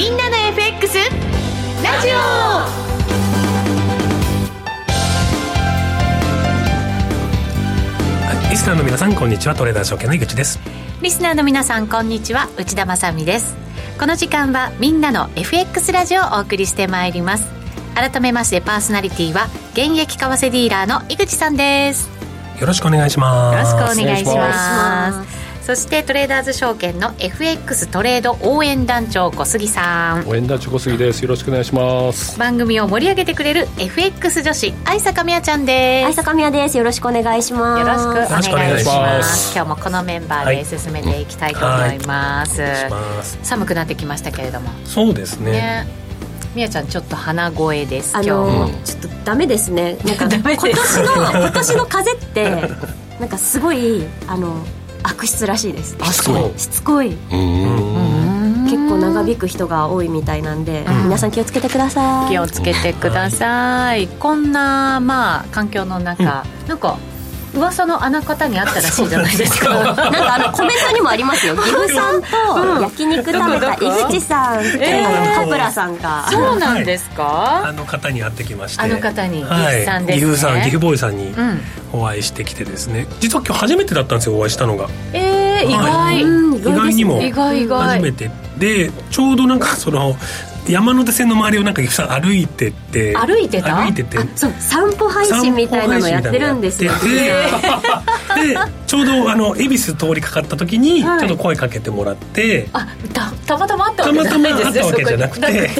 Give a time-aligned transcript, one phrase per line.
[0.00, 2.08] みんなの FX ラジ
[8.48, 9.54] リスナーの皆さんこんにちは。
[9.54, 10.58] トレーダー証券の井口です。
[11.00, 12.48] オリスナーの皆さんこんにちは。
[12.56, 13.54] 内田まさです。
[13.98, 17.46] この時間はみんなの FX ラジオをお送りしてまいります。
[17.94, 22.08] 改めましてパーソナリティは現役為替ディーラーの井口さんです。
[22.58, 23.74] よろしくお願いします。
[23.74, 25.39] よろしくお願いします
[25.70, 30.28] そしてトレーダーズ証券の FX トレード応援団長小杉さん。
[30.28, 31.22] 応援団長小杉です。
[31.22, 32.36] よろしくお願いします。
[32.40, 36.06] 番組を盛り上げてくれる FX 女子愛坂美也ちゃんです。
[36.06, 36.76] 愛坂美也です。
[36.76, 37.80] よろしくお願いします。
[37.80, 39.54] よろしくお願いします。
[39.54, 42.70] 今日もこのメンバーで進めていきたいと思います、はい。
[42.72, 44.70] はい、寒くなってきましたけれども。
[44.84, 45.52] そうですね。
[45.52, 45.86] ね。
[46.56, 49.98] みやちゃんちょっと鼻声ですあのー、ちょっとダメですね。
[50.04, 52.50] なんか 今年の今年の風って
[53.20, 54.66] なんかすごいあの
[55.02, 55.96] 悪質らしいです。
[55.98, 56.58] しつこい。
[56.58, 57.16] しつこい。
[58.70, 62.30] 結構長引く人が多いみたいなんで、うん、皆さん気をつけてください。
[62.30, 66.98] 気をつけてください、こんなまあ環境の中、うん、なんか
[67.54, 69.74] 噂のあの方にあったらしいじゃないですか。
[69.74, 71.54] なんかあのコメントにもありますよ。
[71.62, 77.08] 岐阜さんと焼肉食べた井口さんっていうカプラさんがそうなんです。
[77.10, 78.82] かあの方に会ってきまして。
[78.82, 81.10] あの方に岐阜さんです、ね、岐阜さん岐阜ボーイさん。
[81.10, 81.34] に
[81.92, 83.06] お会いしてきてですね。
[83.20, 84.88] 実は今日初めてだったんですよお会いしたのが。
[85.12, 86.20] ええー、意外、
[86.58, 88.30] 意外にも初めて。
[88.58, 90.14] でちょうどなんかその
[90.70, 93.16] 山手線の周りをなんか歩いてて。
[93.16, 93.76] 歩いてた？
[93.76, 94.18] 歩いてて。
[94.36, 94.52] そう。
[94.58, 96.92] 散歩配信みたいなのやってるんですよ
[98.46, 105.70] でちょうどあの恵比寿通りかかった時にちょっと声かけてもらって、あたたまたまあったわけじゃないですたまたまあったわけじゃなくて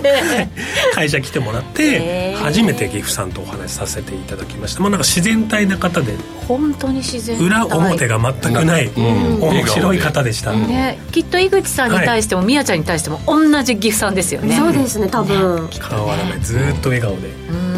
[0.94, 4.80] 会社来てもらって初めて岐阜さんとお話しさせていただきました。
[4.80, 6.14] まあなんか自然体な方で
[6.46, 14.56] 本当に自然裏表が全くない、面白い方でした、ね、きっと井口さんに対しても、みやちゃんに対しても同じ岐阜さんですよね。
[14.56, 15.68] そうですね多分。
[15.70, 16.40] 変わらない。
[16.40, 17.28] ずっと笑顔で。
[17.50, 17.69] うん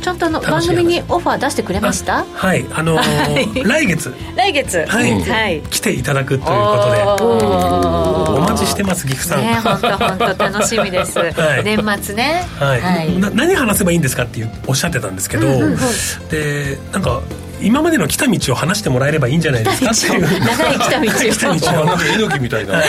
[0.00, 2.24] ちゃんとの番組にオファー出してくれました？
[2.24, 4.14] はいあのー、来月。
[4.36, 4.84] 来月。
[4.86, 6.46] はい、はい、来ていただくというこ
[7.18, 8.38] とで。
[8.38, 9.42] お待ちしてます岐阜さん。
[9.42, 12.44] ね本当本当楽しみです、 はい、年末ね。
[12.58, 15.78] はい、はい、何話せばいいんですかっておっしゃってたんですけど、うんうん、
[16.30, 17.20] でなんか
[17.60, 20.16] 今までの来た道を話してもらえればいいんじゃないですか？
[20.16, 21.12] っていう長い来た道を。
[21.12, 22.82] 来た道をなんか猪木みたいな。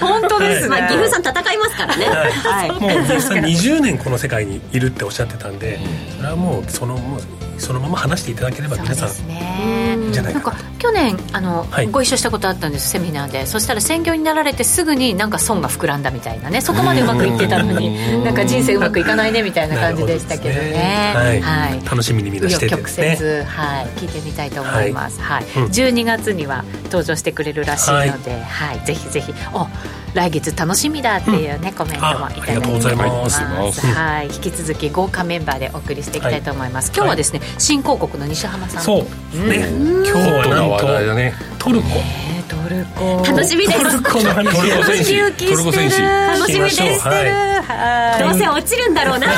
[0.00, 5.78] 本当ですね、まあ、岐阜さん戦いますからね、はい、もう岐阜さん20年この世界にいるっておっしゃってたんで
[6.16, 7.20] それはもうそのもう
[7.58, 12.88] そのまま話していただければ皆さんじゃないかなんか去年あの、はい、ご一緒したことあったんです。
[12.90, 13.46] セミナーで。
[13.46, 16.60] そしたら専業になられてすぐになんか損が膨らんだみたいなね。
[16.60, 25.44] そこまでうまくいってたのになんか人生うまくいかないねみたいな感じでしたけどね、ね、はい、はい、楽しみにみんなしてて、ね、曲折、はい、聞いてみたいと思います、はい。
[25.44, 29.32] はい、うん、12月には登場してくれるらしいので、はい、ぜひぜひ。
[29.52, 29.66] お
[30.14, 33.86] 来月楽しみだっていうね、うん、コメントもいただいております。
[33.86, 34.26] はい。
[34.26, 39.48] 引き続き豪華メンバーでお送りしていきたいと思います、今日はですね、新興国の西浜さんそう。
[39.48, 40.78] ね、今日はなん。
[40.78, 41.88] と、ね、トルコ、
[42.48, 43.22] トルコ。
[43.24, 43.78] 楽しみです。
[43.78, 47.08] トルコの話トルコ選手トルコ楽しみです。
[47.08, 47.57] はい
[48.18, 49.28] どうせ落ちるんだろうな。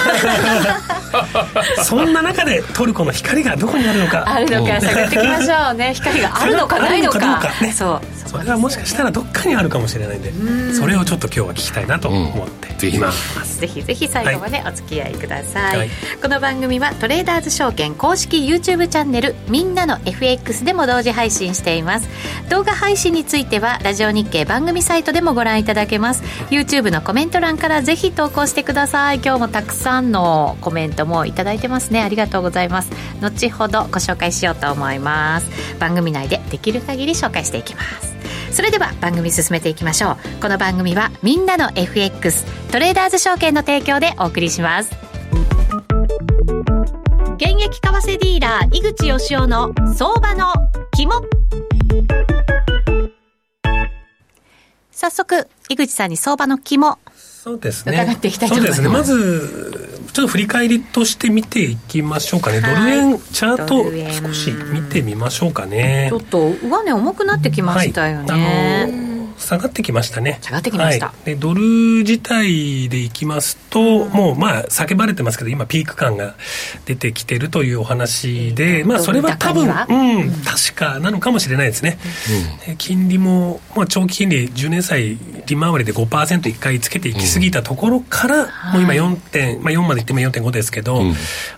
[1.85, 4.25] そんな中でトルコの光がどこにあるのか。
[4.27, 5.93] あるのか探っていきましょうね。
[5.95, 7.51] 光があるのかないのか。
[7.61, 8.21] ねそう。
[8.31, 10.33] それはもしかしたらどっかにあるかもしれないんで
[10.73, 12.49] それをちょっと今日は聞きたいなと思っ
[12.79, 15.91] ています、ぜひぜひ最後までお付き合いください、はい、
[16.23, 22.09] この番組はトレーダーズ証券公式 YouTube チャンネルみんなの FX でも同時配信しています。
[22.49, 26.23] 動画配信についてはラジオ日経番組サイトでもご覧いただけます。
[26.51, 29.17] YouTube のコメント欄からぜひ投稿してください。
[29.25, 32.03] 今日もたくさんのコメントもいただいてますね。
[32.03, 32.91] ありがとうございます。
[33.23, 35.49] 後ほどご紹介しようと思います。
[35.79, 38.15] 番組内でできる限り紹介していきます。
[38.53, 40.43] それでは番組進めていきましょう。
[40.43, 44.91] この番組はみんなの FX トレーダーズ証券の提供でお送りします。
[47.37, 50.53] 現役為替ディーラー井口義雄の相場の
[50.93, 51.23] 肝。
[54.91, 56.99] 早速井口さんに相場の肝。
[57.51, 57.95] そうですね。
[57.95, 58.83] 伺っていきたいと思います。
[58.83, 58.89] そうですね。
[58.89, 63.85] まずちょっと振り返りとして見ていきましょうかね、ドル円チャート
[64.29, 66.09] 少し見てみましょうかね。
[66.11, 70.39] ちょっと上値重くなってきましたよね、はい下がってきましたね。
[70.43, 71.63] 下がってきました、はい、でドル
[72.01, 76.35] 自体でいきますと、うん、もうまあ叫ばれてますけど今ピーク感が
[76.85, 81.99] 出てきてるというお話で、まあそれは多分うん、確かなのかもしれないですね、
[82.69, 91.03] うん、金利も、まあ、長期金利10年債利回りで 5%1 回つけていきすぎたところから、もう今4点、まあ、4までいっても4.5ですけど、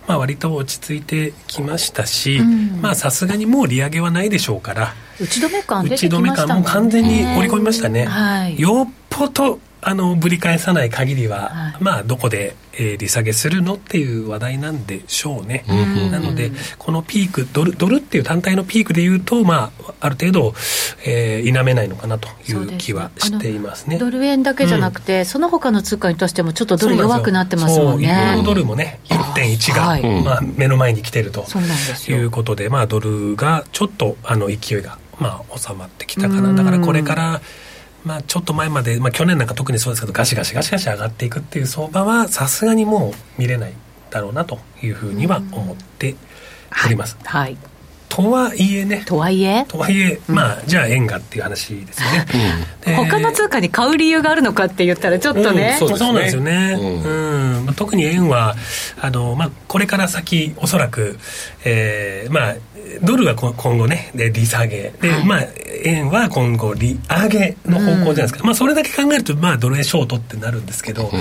[0.07, 2.39] まあ割と落ち着いてきましたし、
[2.81, 15.65] まあさすがにもう利上げはないでしょうから打ち止め感打ち止め感も完全に織り込みましたね、はい、よっぽどあのぶり返さない限りは、はい、まあどこで、えー、利下げするのっていう話題なんでしょうね、
[16.11, 20.53] なのでこのピークドルドルっていう単体のピークでいうと、まあ、ある程度、
[21.05, 23.97] えー、否めないのかなという気はしていますね。
[23.97, 28.41] ドル円だけじゃなくて、うん、その他の通貨にとしてもちょっとドル弱くなってますもんね。
[28.45, 31.45] ドルもね1.1が、はい、まあ、目の前に来てると
[32.09, 36.53] いうことでまあ、ドルがちょっとあの勢いが、まあ、収まってきたかな。
[36.53, 37.41] だからこれから
[38.05, 43.73] まあ、ちょっと前まで、まあ、去年なんか特にそうですけどガシガシガシガシ上がっていくっていう相場はさすがにもう見れない
[44.09, 46.15] だろうなというふうには思って
[46.85, 47.17] おります。
[47.23, 47.72] はい、はい
[48.15, 49.03] とはいえね。
[49.07, 49.65] とはいえ？
[49.67, 52.25] とはいえ、まあ、じゃあ円がっていう話ですよね。
[52.87, 55.79] うん、他の通貨に買う理由があるのかって言ったらちょっとね。
[55.81, 56.77] うん、そうそうなんですよね。
[56.79, 58.55] うん、うん、特に円は、
[59.01, 61.17] あの、まあ、これから先、おそらく、
[61.65, 62.55] えー、まあ、
[63.01, 64.93] ドルは今後ね、で、利下げ。
[65.01, 65.47] で、はい、まあ、
[65.83, 68.39] 円は今後、利上げの方向じゃないですか。
[68.41, 71.11] うん、まあ、それだけ考えると、まあ、ドル円ショートってなるんですけど、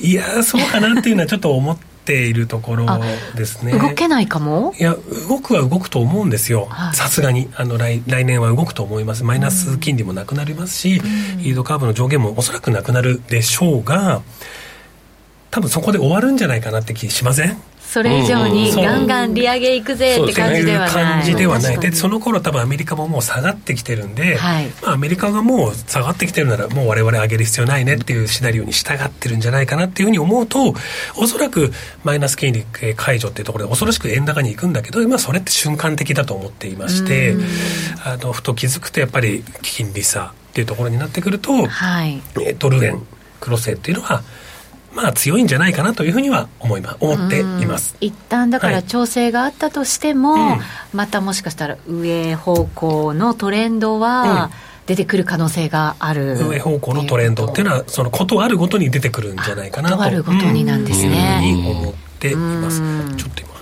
[0.00, 2.86] いやそうかなっていうのはちょっと思って、ているところ
[3.34, 3.72] ですね。
[3.72, 4.74] 動けないかも？
[4.78, 4.96] いや
[5.28, 6.68] 動くは動くと思うんですよ。
[6.92, 9.24] さすがにあの来来年は動くと思います。
[9.24, 11.00] マイナス金利もなくなりますし、
[11.36, 14.22] うん、イードカーブの上限もおそらくなくなるでしょうが
[15.50, 17.56] 多分そこで終わるんじゃないかなって気しません？
[17.94, 21.78] それ以上にガンガン利上げいくぜって感じではない、感じではない。
[21.78, 30.74] でその頃多分アメリカももう下がってきてるんで、はい、まあ、アメリカがもう下がってきてるならもう我々上げる必要ないねっていうシナリオに従ってるんじゃないかなっていうふうに思うと
[31.16, 31.70] おそらく
[32.02, 32.64] マイナス金利
[32.96, 37.36] 解除っていうところで恐ろしく円高に行くんだけど、まあ、それって瞬間的だと思っていまして
[38.04, 42.20] あのふと気づくとやっぱり金利差っていうところになってくると、はい、
[42.58, 43.06] ドル円
[43.38, 44.24] クロス円っていうのは
[44.94, 47.96] まあ強いんじゃないかなというふうには思いま思っています。
[48.00, 50.60] 一旦だから調整があったとしても、はい
[50.92, 54.50] またもしかしたら上方向のトレンドは、
[54.86, 56.36] 出てくる可能性がある。
[56.36, 62.80] 上方向のトレンドっていうのはそのことあるごとに出てくるんじゃないかなとあるごとになんですね、うん、思っています。
[63.16, 63.53] ちょっと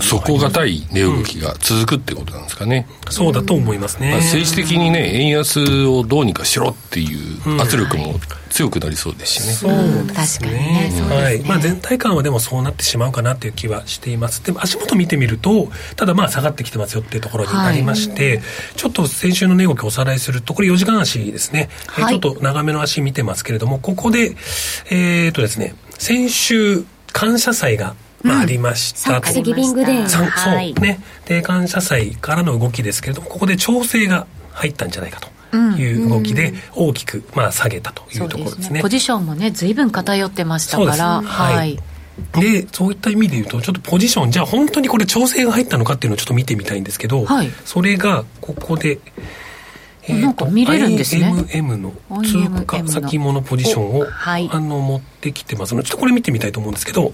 [0.00, 8.14] 底堅い値動きが続くってことなんですかね、うん、そうだと思いますね、まあ、政治的にね円安をどうにかしろっていう圧力も
[8.50, 11.40] 強くなりそうですしね、そうですね、はい。
[11.42, 14.44] まあ、全体感はでもそうなってしまうかなという気はしています。
[14.44, 18.42] でも足元見てみるとただまあ下がってきてますよっていうところになりまして、はい、
[18.76, 24.34] ちょっと先週の値動きをおさらいするとこれ4時間足ですね、はい、ちょっと長めの足見てますけれどもここで
[24.90, 29.40] えっ、ー、とですね先週感謝祭がまあ、ありましたと。
[29.40, 30.08] ギビングデー。
[30.08, 31.00] そうね。
[31.26, 35.28] で、感謝祭からの動きですけれども、ここで調整が入ったんじゃないかと。
[35.56, 38.64] いう動きで大きく、まあ、下げたというところですね。
[38.64, 41.22] すねポジションもね、ずいぶん偏ってましたから。
[41.22, 41.78] はい、はい
[42.32, 48.98] でそういった意味で言うとちょっとポジションじゃあ本当にこれ調整が入ったのかっていうのをちょっと見てみたいんですけど、はい、それがここで、
[50.02, 51.92] えー、なんか見れるんですね IMM の
[52.24, 57.12] 通貨先物ポジションを、はい、あの持ってきてますのでちょっとこれ見てみたいと思うんですけど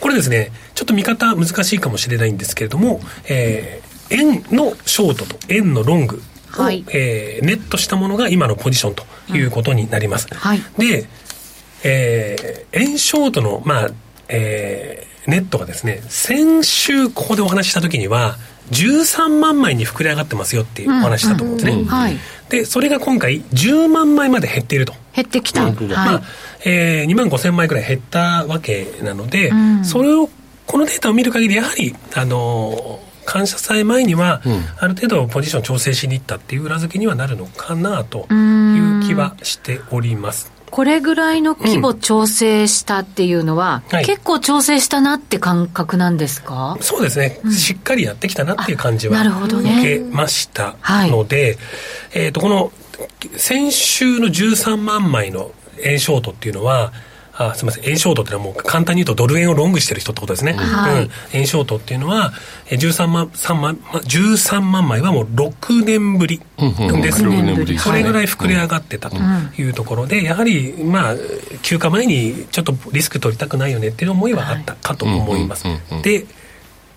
[0.00, 6.22] これですね、ちょっと見方難しいかもしれないんですけれども、えー、円のショートと円のロング
[6.58, 9.04] を、はい、えー、ネットしたものが今のポジションと
[9.36, 10.28] いうことになります。
[10.30, 11.08] うんはい、で、
[11.84, 13.90] えー、円ショートの、まあ、
[14.28, 18.36] えー、ネットがですね、先週ここでお話しした時には、
[18.70, 21.72] 13万枚に膨れ上がってますよっていうお話したと思うんですね。
[21.72, 22.18] うんうんはい、
[22.48, 24.94] で、それが今回10万枚まで減っていると。
[25.14, 25.62] 減ってきた。
[25.62, 26.22] まあ、
[26.64, 30.28] えー、2万5千枚ぐらい減ったわけなので、うん、それを、
[30.66, 34.42] このデータを見る限り、やはり、あのー、感謝祭前には、
[34.78, 40.50] ある程度ポジション調整しに行ったっていう裏付けにはなるのかなという気はしております。
[40.72, 46.78] これぐらいの規模調整したっていうのは、うんはい、結構調整したなって感覚なんですか？
[46.80, 50.76] そうですね、うん、しっかりやってきたなっていう感じは受けました
[51.08, 51.48] ので、ね
[52.14, 52.72] はい、えーと、この
[53.36, 56.92] 先週の13万枚の円ショートっていうのは
[57.34, 57.88] あすみません。
[57.88, 62.32] 円ショートっていうのはもう簡単に言うとドル円をロングしてる人ってことですね、はい、うん、円ショートっていうのは
[62.66, 69.16] 13万3万13万枚はもう6年ぶりです、ね、それぐらい膨れ上がってたと
[69.58, 69.68] い。
[69.68, 71.14] うところで、やはりまあ
[71.62, 75.64] 休暇前にちょっとリスク取りたくないよねっていう思いはあったかと思います、
[76.02, 76.26] で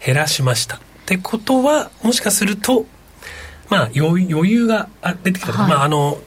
[0.04, 0.78] 減らしました。
[0.78, 2.86] ってことはもしかすると
[3.70, 4.90] まあ余裕が
[5.24, 6.18] 出てきた、はい、まああの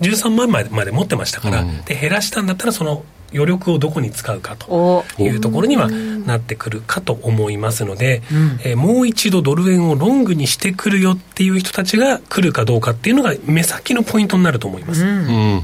[0.00, 15.04] 13万枚まで持ってましたから、うん、で減らしたんだったらその余力をどこに使うかというところにはなってくるかと思いますので、うん、えー、もう一度ドル円をロングにしてくるよっていう人たちが来るかどうかっていうのが目先のポイントになると思います。
[15.04, 15.62] うん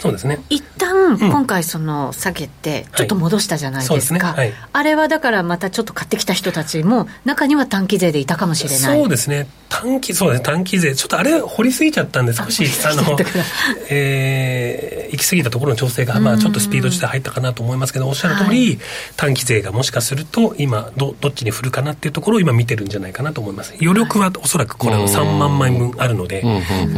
[0.00, 0.40] そうですね。
[0.50, 4.36] 一旦今回その下げてちょっと戻したじゃないですか、
[4.72, 8.78] あれはだからまたちょっと買ってきた人たちも中には短期税でいたかもしれない。
[9.00, 9.46] そうですね。
[9.68, 10.94] 短期そうです短期税。
[10.94, 13.18] ちょっとあれ掘りすぎちゃったんで少しあの、
[13.90, 18.78] えー、行き過ぎたところの調整が、まあ、ちょっとスピード自体入ったかなと思いますけどおっしゃる通り、はい、
[19.16, 23.74] 短期税がもしかすると今どどっちに振るかなっていうところを今見てるんじゃないかなと思います。
[23.80, 26.44] 余力はおそらくこれの3万枚分あるので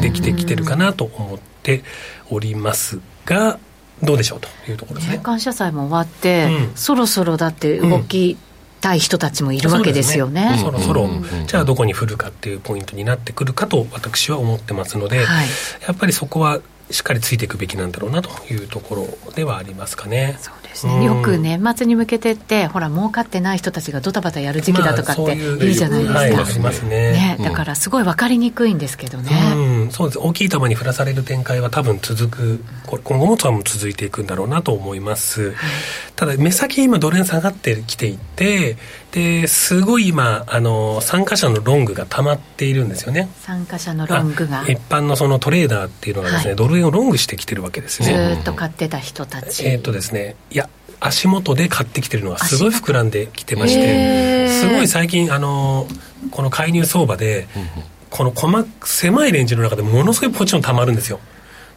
[0.00, 1.57] できてきてるかなと思って
[2.30, 3.58] おりますが
[4.02, 5.18] どうでしょうというところですね。
[5.18, 8.37] 感謝祭も終わって、うん、そろそろだって動き、
[8.80, 10.56] たい人たちもいるわけですよね。
[10.58, 11.08] そ、ね、ろそろ、
[11.46, 15.46] じゃあどこに振るかっていうポイントになってくるかと私は思ってますので、はい、
[15.87, 16.60] やっぱりそこは
[16.90, 18.94] しっかりついていくべきなんだろうなというとこ
[19.26, 20.38] ろではありますかね。
[20.40, 30.18] そうですね、うん、よく年末に向けてってほら儲かってない人たちがドタバタやる時期だとかって言うじゃないですか、まあ、はい、ますね、ね、だからすごい分かりにくいんですけどね、うん、そうです。
[30.18, 35.54] 大きい球に振らされる展開は多分続く今後も多分続いていくんだろうなと思います、はい、
[36.16, 38.76] ただ目先今ドル円下がってきていて
[39.12, 43.28] ですごい今あの参加者のロングが溜まっているんですよね。
[43.40, 44.64] 参加者のロングが。
[44.68, 48.34] 一般のそのトレーダーっていうのがですね、はい、ドル円をロングしてきてるわけですね。
[48.36, 49.66] ずっと買ってた人たち。
[49.66, 50.68] えっ、とですねいや
[51.00, 55.86] 足元で買ってきてるのがすごい膨らんできてましてすごい最近あの
[56.30, 57.46] この介入相場で、
[58.10, 61.20] この細狭いレンジの中でものすごいポジションたまるんですよ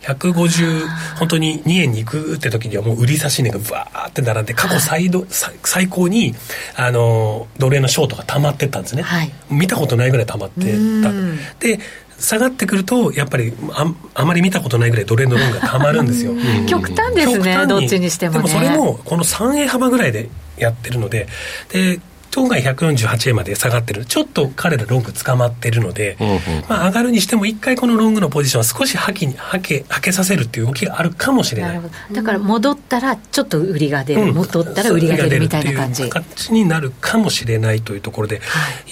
[0.01, 0.87] 150
[1.19, 6.33] 本当に2円に行くって時にはもう売り差し値がぶわーって並んで過去最ど、最高に
[6.75, 11.11] あのドル円のショートが溜まってったんですね、はい、見たことないぐらい溜まってた。
[11.59, 11.79] で
[12.21, 16.33] 下がってくるとやっぱりああまり見たことないぐらいドル円のロンがたまるんですよ。
[16.69, 21.27] 極端ですねどっちにしても、ね、でもそれもこの3円幅ぐらいでやってるので
[21.71, 21.99] で
[22.33, 24.05] 今回148円まで下がってる。
[24.05, 31.81] ちょっと彼らロング捕まってるので、うんうん、まあ、上がるにしても一回このロングのポジションは少しはきにはけはけさせるっていう動きがあるかもしれない。
[32.11, 36.09] だから戻ったらちょっと売りが出る、うん、戻ったら売りが出るみたいな感じ。
[36.09, 38.43] 形になるかもしれないというところで、はい、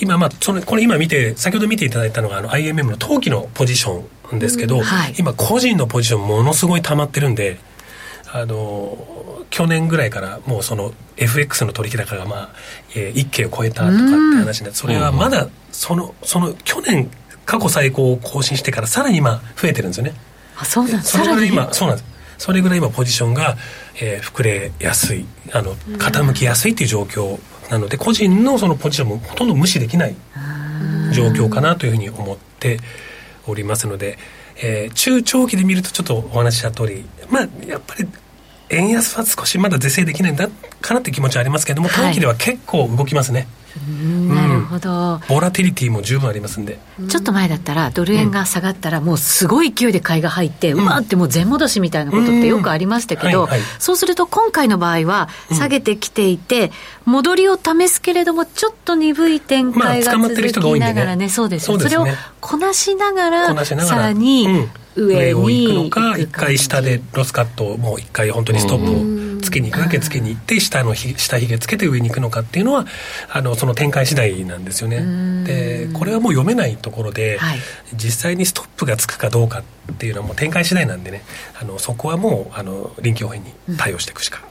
[0.01, 4.03] 今まあそのこれ今見て先ほど見ていただいたのがあの IMM の冬季のポジショ
[4.35, 4.83] ンですけど、うん。
[4.83, 7.57] はい、今個人のポジションものすごい溜まってるんで
[8.31, 8.97] あの
[9.49, 12.49] 去年ぐらいからもうその FX の取引高がまあ、
[12.95, 17.09] えー、1件を超えたとかって話でそれはまだそのその去年
[17.45, 20.13] 過去最高を更新してからさらに今増えてるんですよね。
[20.57, 22.09] あそうなんですそれぐらい今そうなんです。
[22.37, 23.57] それぐらい今ポジションが、
[24.01, 30.15] えー、膨れやすいあの傾きやすいっていう状況なので個人のそのポジションもほとんど無視できない
[31.13, 32.79] 状況かなというふうに思って
[33.45, 34.17] おりますので、
[34.61, 38.07] えー、中長期で見るとちょっとお話した通りまあやっぱり
[38.69, 40.47] 円安は少しまだ是正できないんだ
[40.81, 43.47] かなって気持ちはありますけれども短期では結構動きますね、
[44.27, 46.79] なるほど、ボラティリティも十分ありますんで。
[47.07, 56.71] ちょっと前だったらドル円が下がったらもうすごい勢いで買いが入って、うん、わってもう全戻しみたいなことってよくありましたけど、そうすると今回の場合は下げてきていて、
[57.05, 62.05] 戻りを試すけれどもちょっと鈍い展開が続きながらね,、そうですそれを
[62.39, 64.67] こなしながらさらに、
[65.05, 72.85] 上を行くのか一回下でロスカットをもう一回本当にストップをつけに行くだけつけに行って下のひ下ひげつけて上に行くのかっていうのは
[73.31, 75.43] あのその展開次第なんですよね。
[75.45, 77.59] でこれはもう読めないところで、はい、
[77.95, 81.23] 実際にストップがつくかどうかっていうのはもう展開次第なんでね
[81.59, 84.41] あのそこはもうあの臨機応変に対応していくしか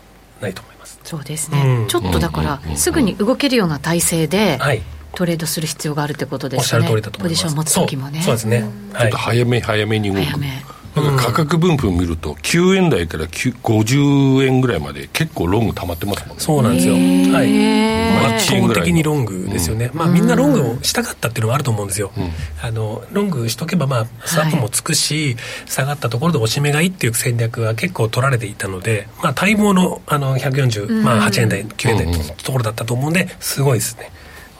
[0.40, 4.82] ないと思います、うん、そうですね、うん、ちょっとだからすぐに動けるような体制で、はい
[5.18, 6.60] トレードする必要があるってことですね。
[6.60, 7.42] おっしゃる通りだと思います。
[7.42, 8.22] ポジション持つ時もね。
[8.22, 8.64] そうですね。
[8.96, 10.22] ちょっと早め早めに動く。
[10.22, 10.64] 早め。
[10.94, 16.42] なんか価格分布見ると9円台から50円ぐらいまで結構ロング溜まってますもんね。
[16.42, 16.94] そうなんですよ。
[16.94, 17.98] はい。
[18.36, 22.30] 圧倒的にロングですよね、うん、まあみんなロングをしたかったっていうのはあると思うんですよ、うん、
[22.62, 34.10] あのロングしとけばまあスワップもつくし、はい、下がったところで押し目がいいっていう戦略は結構取られていたのでまあ待望のあの140、まあ8円台9円台のところだったと思うんですごいですね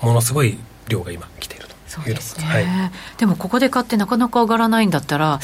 [0.02, 2.67] ものすごい量が今来ているとそうですね、はい、
[3.19, 5.40] でもここで買ってなかなか上がらないんだったら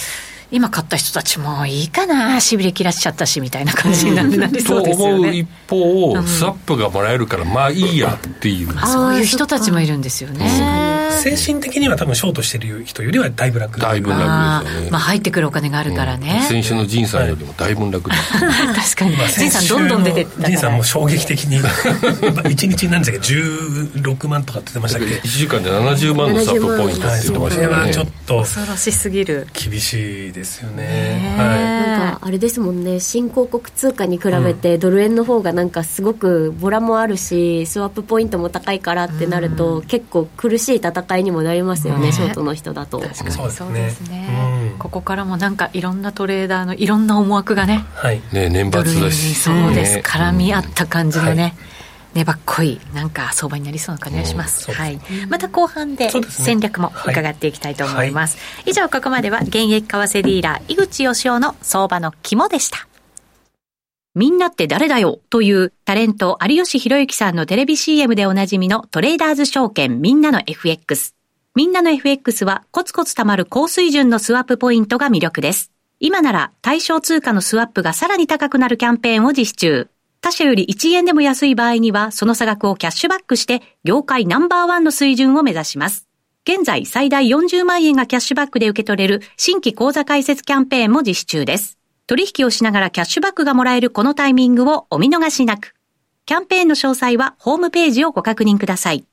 [0.50, 5.48] 今買った人たちもいいかなしびれ切らしちゃったしみたいな感じになりそうですよね。
[5.66, 10.93] と思う一方、スワップがもらえるからまあいいやっていう、そういう人たちもいるんですよね。
[11.14, 13.80] 精神的には多分ショートしてる人よりはだいぶ楽。
[13.80, 14.90] だいぶ楽ですよね。
[14.90, 18.32] まあ入ってくるお金があるからね、うん、先週の仁さんよりもだいぶ楽です、
[18.94, 19.16] 確かに。
[19.28, 29.46] 仁さんどんどん出てった仁さんも衝撃的に 1日なんですけど16万とかって言ってましたっけ？1時間で70万のスタップポイントって言ってましたね、はちょっと恐ろしすぎる。
[29.52, 31.34] 厳しいですよね。
[31.36, 31.48] はい。
[31.48, 33.00] なんかあれですもんね。
[33.00, 43.00] 新興国通貨に比べてドル円の方がなんかすごくボラもあるしスワップポイントも高いからってなると結構苦しい戦いにもなりますよね、ショートの人だと。
[43.00, 43.30] 確かに。
[43.50, 49.34] そうですね、ここからもなんかいろんなトレーダーのいろんな思惑がね、はい、ね年末だし。
[49.34, 51.54] そうです、絡み合った感じのね、はい。
[52.14, 54.70] 粘っこいなんか相場になりそうな感じがします。
[54.72, 55.00] はい。
[55.28, 58.36] また後半で戦略も伺っていきたいと思います。
[58.36, 62.86] はい、以上ここまでは現役為替ディーラー井口義雄の相場の肝でした。
[64.16, 71.16] みんなって誰だよというタレント有吉弘行さんのテレビ CM でおなじみのトレーダーズ証券みんなの FX。
[71.56, 75.72] みんなの FX はコツコツ貯まる高水準のスワップポイントが魅力です。
[75.98, 79.88] 今なら対象通貨のスワップがさらに高くなるキャンペーンを実施中。
[80.20, 86.06] 他社より1円でも安い場合にはその差額をキャッシュバックして業界ナンバーワンの水準を目指します。
[86.48, 91.78] 現在最大40万円がキャッシュバックで受け取れる新規口座開設キャンペーンも実施中です。
[92.06, 95.74] 取引をしながらキャッシュバックがもらえるこのタイミングをお見逃しなく。
[96.26, 99.04] キャンペーンの詳細はホームページをご確認ください。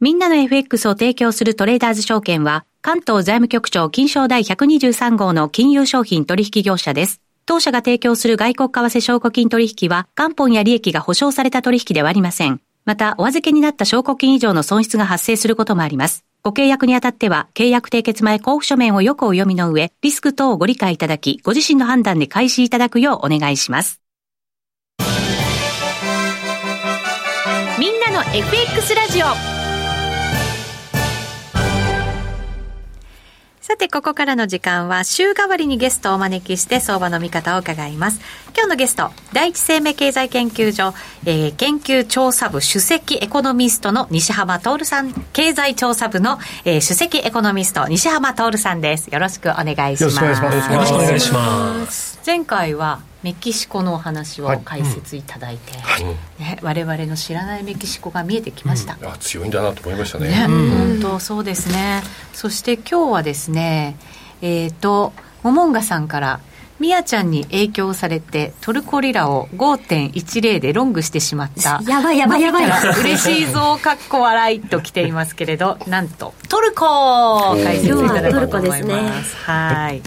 [0.00, 7.20] みんなの FX を提供するトレーダーズ証券は、関東財務局長金賞第123号の金融商品取引業者です。
[7.46, 12.60] 当社が提供する外国為替証拠金取引は、元本や利益が保証された取引ではありません。
[12.84, 16.24] また、お預けになった証拠金以上の損失が発生することもあります。
[16.44, 24.00] ご契約にあたっては、契約締結前交付書面をよくお読みの上、リスク等をご理解いただき、ご自身の判断で開始いただくようお願いします。
[27.78, 29.51] みんなの FX ラジオ
[33.62, 38.20] さて、ここからの時間は週替わりにゲストをお招きして相場の見方を伺います。
[38.56, 40.92] 今日のゲスト、第一生命経済研究所、
[41.24, 49.06] えー、研究調査部首席エコノミストの西浜徹さん、経済調査部の、えー、首席エコノミスト西浜徹さんです。
[49.14, 50.20] よろしくお願いします。
[50.20, 50.72] よろしくお願いします。
[50.72, 52.20] よろしくお願いします。
[52.26, 56.02] 前回はメキシコのお話を解説いただいて、はい。
[56.02, 60.28] うんね、我々の知らないメキシコが見えてきました、うん、あ強いんだなと思いましたね。
[60.28, 62.02] ね、うん、本当そうですね。
[62.32, 63.96] そして今日はですね
[64.40, 65.12] えっ、ー、と
[65.42, 66.40] モモンガさんから
[66.80, 71.80] みやちゃんに影響されてトルコリラを5.10でロングしてしまった。
[71.86, 72.68] やばいやばいやばい。
[73.00, 80.02] 嬉しいぞかっこ笑いと来ていますけれどなんとトルコ解説いただこうと思います、はい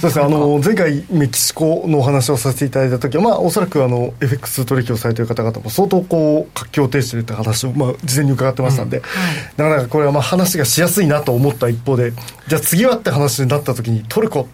[0.00, 9.14] そうですねあの前回メキシコのお話をさせていただいた時は、まあ、おそらくあの FX 取引をされている方々も相当こう活況を呈しているという話を、まあ、事前に伺ってましたんで、うんはい、
[9.56, 12.12] なかなかこれはまあ話がしやすいなと思った一方で
[12.48, 14.48] じゃあ次はって話になった時にトルコ。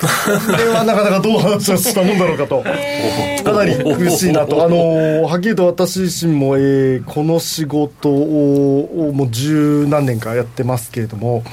[0.00, 2.62] これは なかなかどう話をしたもんだろうかと。
[2.62, 4.64] かなり苦しいなと。
[4.64, 11.44] あのはっきりと私自身も、えー、この仕事をもう十何年かやってますけれども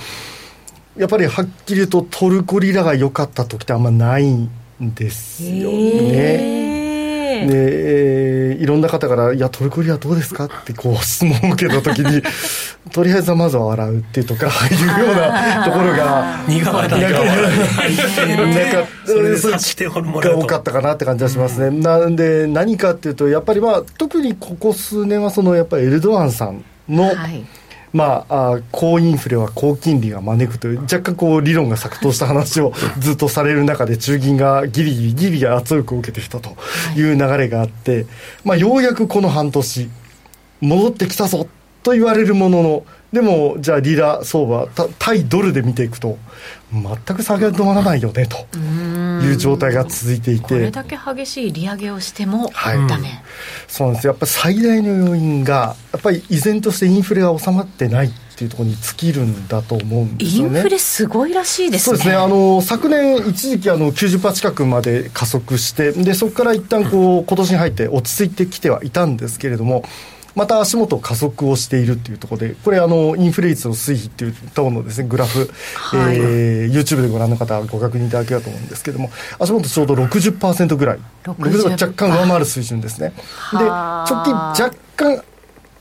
[0.98, 6.76] やっぱりはっきり言うとトルコリラが良かった時ってあんまないんですよね。
[7.48, 12.22] で、えー、いろんな方から「いやトルコリラどうですか?」ってこう質問を受けた時に
[12.94, 17.10] とりあえずまずは笑うっていうとかいうような ところが苦笑いが
[20.38, 27.44] 多かったかなって感じがしますね、うん、なんで何かっていうとやっぱりまあ特にここ数年はそのやっぱりエルドアンさんの、はい
[27.96, 36.58] まあ、あ高インフレは高金利が招くという若干こう理論が錯綜した話を ずっとされる中で中銀がギリギリギリ圧力を受けてきたと
[36.98, 37.02] い。
[37.04, 38.06] う流れがあって、
[38.44, 39.90] まあ、ようやくこの半年
[40.60, 41.48] 戻ってきたぞ
[41.84, 44.68] と言われるもののでもじゃあリラ相場
[45.00, 46.18] 対ドルで見ていくと
[46.74, 48.38] 全く下げ止まらないよねと
[49.24, 52.52] いう状態が続いていてこれだけ激しい利上げをしても
[52.88, 53.24] ダメ、
[53.68, 60.58] そうなんですやっぱり最大の要因がやっぱり依然としてインフレが収まってないっていうところに尽きるんだと思うんですよね。
[60.58, 61.86] インフレすごいらしいですね。
[61.86, 62.16] そうですね。
[62.16, 69.84] あの昨年一時期あの90%近くまで加速してでそこから一旦こう今年に入って落ち着いてきてはいたんですけれども。
[70.36, 83.14] また足元加速をしているっていうところで、これあの、インフレ率の推移っていうとのですね、グラフ、はい、えー、YouTube でご覧の方はご確認いただければと思うんですけれども、足元ちょうど60%ぐらい、60若干上回る水準ですね。
[83.54, 85.24] で、直近若干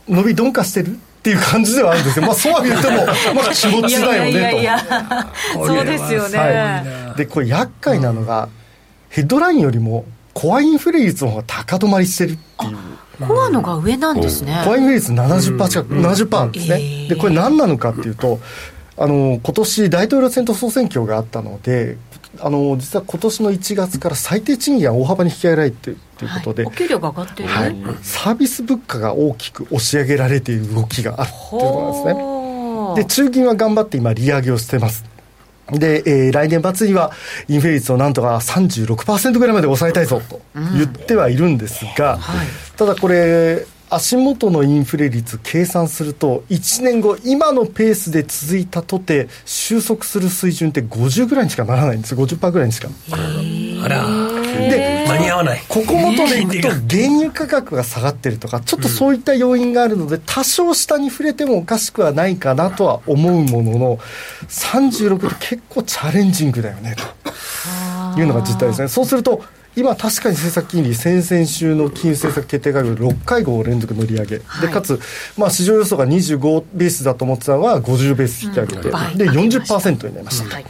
[0.08, 0.90] 伸び鈍化してるっ
[1.24, 2.26] ていう感じではあるんですよ。
[2.26, 4.58] まあそうは言っても、まあ気持ちだよねと。
[4.58, 4.78] いや
[5.54, 6.38] そうですよね。
[6.38, 8.48] はい、で、これ厄介なのが、
[9.08, 12.76] ヘッドラインよりも、コアインフレ率の方が高止まりしてるっていう。
[13.20, 14.62] コアのが上なんですね。
[14.64, 17.08] コアインフレ率70%近く、70%あるんですね。
[17.08, 18.40] で、これ何なのかっていうと、
[18.96, 21.96] あの、今年大統領選と総選挙があったので、
[22.40, 32.34] あの実は今年の1月から最低賃金が大幅に引き上げられているということで、はい、お給料が上がっている、はい、サービス物価が大きく押し上げられている動きがあるということなんですね。
[32.96, 35.04] で中銀は頑張って今利上げをしてます。
[35.72, 37.12] で、えー、来年末には
[37.48, 42.46] インフレ率をなんとか36%ぐらいまで抑えたいぞと言ってはいるんですが、うんはい、
[42.76, 52.14] ただこれ、足元のインフレ率計算すると1年後今のペースで続いたとて収束する水準って50ぐらいにしかならないんです。
[52.14, 52.88] 50%ぐらいにしか。
[53.12, 55.62] あらで間に合わない。
[55.68, 57.84] ここ元でいくと原油価格が。
[57.94, 63.98] 下がってるとかちょっとそういった要因があるので、多少下に触れてもおかしくはないかなとは思うものの
[64.48, 66.96] 36って結構チャレンジングだよね
[68.14, 68.88] というのが実態ですね。
[68.88, 69.44] そうすると
[69.76, 75.00] 今、確かに政策金利、先々週の金融政策決定会合で6回合連続乗り上げ、はい、でかつ、
[75.36, 80.54] まあ、市場予想が25ベースだと思ってたのは50ベース引き上げて、うん、で40%になりました。
[80.54, 80.64] はい、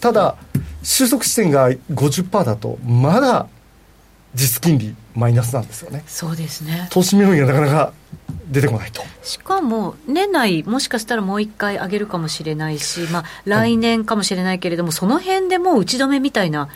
[0.00, 0.36] ただ
[0.82, 3.48] 収束地点が50%だとまだ
[4.34, 6.04] 実金利マイナスなんですよね。
[6.06, 6.88] そうですね。
[6.90, 7.92] 投資見本がなかなか
[8.50, 9.02] 出てこないと。
[9.22, 16.68] しかも年内もしかしたらもう一回上げるかもしれないし、まあ、来年かもしれないけれども、はい、その辺でもう打ち止めみたいな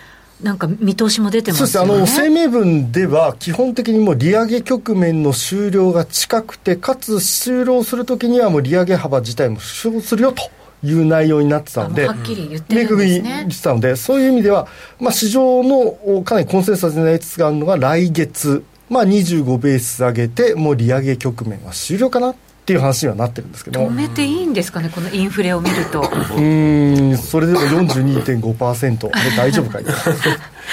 [0.43, 1.89] なんか見通しも出てますよね。
[1.89, 10.43] そうですあの声明文では、基本的にもう利上げ局面の終了が近くて、かつ終了するときにはもう利上げ幅自体も縮小するよと。
[10.83, 13.31] いう内容になってたので、はっきり言ってるんですね。
[13.41, 14.67] 言ってたので、そういう意味では、
[14.99, 22.35] まあ、市場のかなりコンセンサスになりつつあるのが、来月、まあ、25ベース上げて、もう利上げ局面は終了かなっ
[22.71, 26.03] ていう話にはなってるんですけど止めていいんですかね、このインフレを見ると。
[26.37, 29.85] うんそれでも42.5%、あれ大丈夫かい？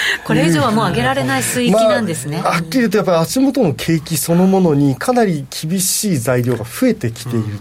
[0.24, 7.58] これ以上はもう上げられない水域なんですね、まあ、はっきり言うと、やっぱり足元の景気そのものにかなり厳しい材料が増えてきている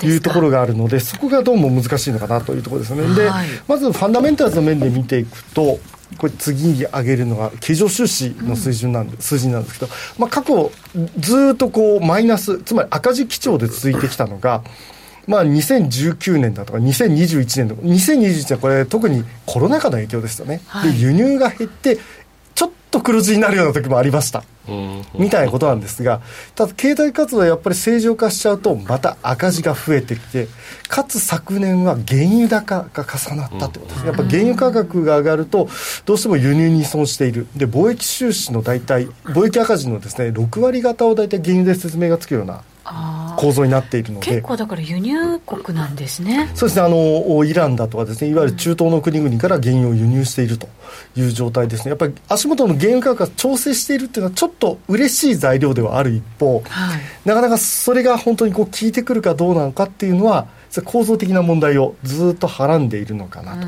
[0.00, 3.02] というところがあるので、そこがどうも難しいのかなというところですね。
[3.14, 3.30] で、
[3.68, 5.78] まずファンダメンタルズの面で見ていくと、
[6.18, 10.70] これ次に上げるのが経常収支の水準なんで、うん、数字なんですけど、まあ、過去
[11.18, 14.62] ずっとこうマイナスつまり赤字基調で続いてきたのが
[15.26, 21.98] まあ、2019年だとか2021年とか2021年はこれ特にコロナ禍の影響ですよね、はい、で輸入が減って
[22.54, 24.44] ちょっと黒字になるような時もありました、
[25.18, 26.22] みたいなことなんですが
[26.54, 30.48] ただ経済活動はやっぱり正常化しちゃうとまた赤字が増えてきて
[30.88, 34.06] かつ昨年は原油高が重なったってことです。
[34.06, 35.68] やっぱ原油価格が上がると
[36.04, 37.46] どうしても輸入に依存している。
[37.56, 42.62] で貿易収支の大体貿易赤字のですね6割方を大体原油で説明がつくような
[43.36, 44.26] 構造になっているので。
[44.26, 46.50] 結構だから輸入国なんですね。
[46.54, 46.82] そうですね。
[46.82, 50.68] あのイランだとかですねいわゆる中東の国々から原油を輸入していると
[51.16, 51.90] いう状態ですね。
[51.90, 60.46] やっぱり足元の原油価格が調整しているっていうのはちょっと嬉しい材料ではある一方、はい、なかなかそれが本当にこう効いてくるかどうなのかっていうのは
[60.84, 63.66] 構造的な問題をずっとはらんでいるのかなと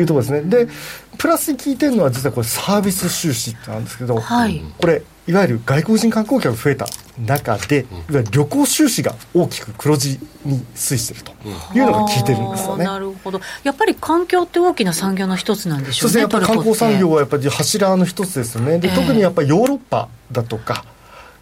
[0.00, 0.42] いうところですね。
[0.42, 0.68] で
[1.18, 6.86] プラスに効いてるのは実はこれサービス収支なんですけど、はい、これいわゆる外国人観光客が増えた
[7.18, 11.32] 中で、いわゆる旅行収支が大きく黒字に推移していると
[11.76, 12.84] いうのが効いてるんですよね。
[12.84, 13.40] なるほど。
[13.62, 16.08] やっぱり環境って大きな産業の一つなんでしょうね。
[16.08, 16.20] そうですね。
[16.22, 18.78] やっぱり観光産業はやっぱり柱の一つですよね。
[18.78, 20.84] で、特にやっぱりヨーロッパだとか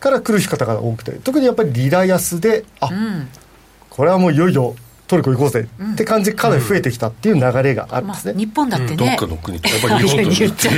[0.00, 3.28] から来る方が多くて、特にやっぱりリラ安で、あ、うん、
[3.90, 4.74] これはもういよいよ
[5.06, 10.72] トルコ行こうぜって感じかなり増えてきたっていう流れがあるんですね、まあ、日本だってね、どっかの国ってやっぱり日本と言っちゃ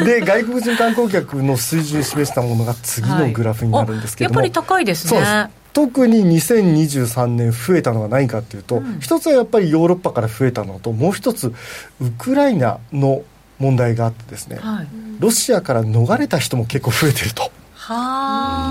[0.00, 0.04] う。
[0.04, 5.50] で外国人観光客の水準を示したものが次のグラフになるんですけども、はい、やっぱり高いですね。
[5.72, 11.52] 特に2023年増えたのは何かというと、うん、一つはやっぱりヨーロッパから増えたのともう一つ
[12.00, 13.22] ウクライナの
[13.58, 17.50] 問題があってですね、はい、ロシアから逃れた人も結構増えてると。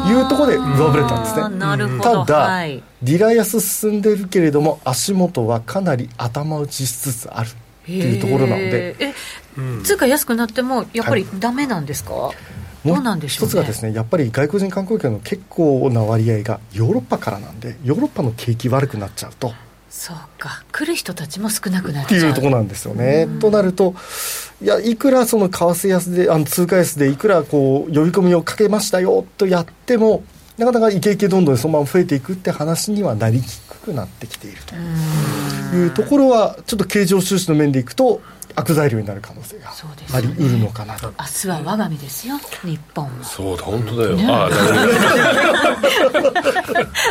[0.08, 2.02] いうところで上振れたんですね。
[2.02, 7.52] ただ、はい、リラ安進んでるけれども足元はかなり頭打ちしつつあるっ
[7.86, 8.96] ていうところなので。
[9.00, 9.14] え、
[9.84, 12.36] 通貨安くなってもやっぱりダメなんですか、はい
[12.86, 19.54] どうなんでしょう、ね、一つがですねやっぱり外国人観光客の結構な割合がヨーロッパからなんでヨーロッパの景気悪くなっちゃうと
[19.92, 20.64] そうか。
[20.72, 23.28] 来る人たちも少なくなっていうところなんですよね。
[23.42, 23.94] となると
[24.62, 30.24] いやいくらその為替安であの通貨安でいくらこう呼び込みをかけましたよとやっても
[30.58, 34.76] なかなかイケイケどんどんそのまま増えていくって話にはなりにくくなってきていると
[35.76, 38.22] いうところはちょっと経常収支の面でいくと
[38.56, 39.72] 悪材料になる可能性が
[40.14, 43.24] ありうるのかなと、ね、明日は我が身ですよ日本は。
[43.24, 44.56] そうだ本当だよ、ね、あ だ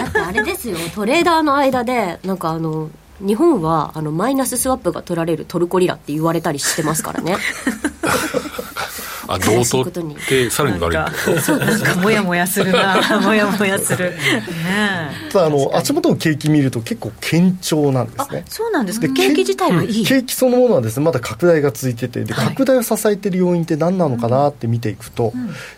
[0.08, 7.36] ってあれですよトレーダーの間でなんかあの日本はあのマイナススワップが取られるトルコリラって言われたりしてますからね
[9.32, 11.40] あ同等ってさらに悪い。
[11.40, 13.00] そうなんかもやもやするな。
[13.22, 14.10] もやもやする。
[14.10, 14.16] ね
[15.32, 18.44] ただあの足元の景気見ると結構堅調なんですね。
[18.48, 19.08] そうなんですか。
[19.08, 25.32] 景気自体はいい、景気そのものはですねまだ拡大が続いててで、拡大を支えている要因って何なのかなって見ていくと、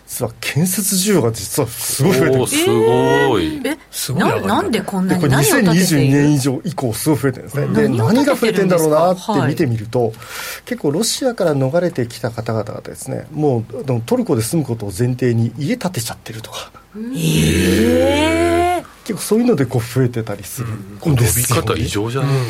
[0.07, 2.47] 実は建設需要が実はすごい増えてる。
[2.47, 3.61] すごい。
[3.65, 10.13] えすごいなんでこんなにこれ2022年以上以降すごい増えてるんですね、で何が増えてんだろうなって見てみると、
[10.65, 16.71] 結構ロシアから逃れてきた方々がですねもうトルコで住むことを前提に家建てちゃってるとか。
[17.15, 22.41] ええ結構そういうのでこう増えてたりするんですよ、ね、飛び方異常じゃない、うん、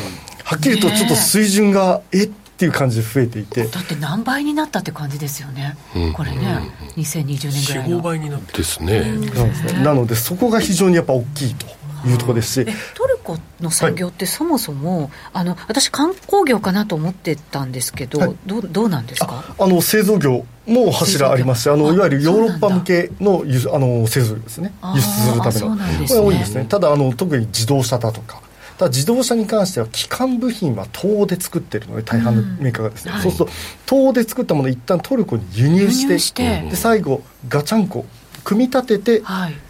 [0.44, 3.64] はっきりとちょっと水準が、えっていう感じで増えていて。
[3.66, 8.00] だって何倍になったって感じですよね、うん、これね、うん、2020年ぐらいの。
[8.00, 11.66] 45倍になってですね、うん、なのでそこが非常にやっぱ大きいと
[12.06, 12.64] いうところです。
[12.64, 19.56] しトルコの産業ってそもそも、はい、あの私観光業かなと思ってたんですけど、はい、どどうなんですか？
[19.58, 26.64] あの製造業も柱ありますしあのいわゆるヨーロッパ向けのあの製造業ですね輸出するための、ね、これ多いですね。
[26.64, 28.42] ただあの特に自動車だとか。
[28.78, 33.18] ただ自動車に関しては基幹部品は東欧で作ってるので大半のメーカーがですね、うん。
[33.18, 33.52] はい、そうすると
[33.86, 38.04] 東欧で作ったものを一旦トルコに輸入してで最後ガチャンコ
[38.42, 39.22] 組み立てて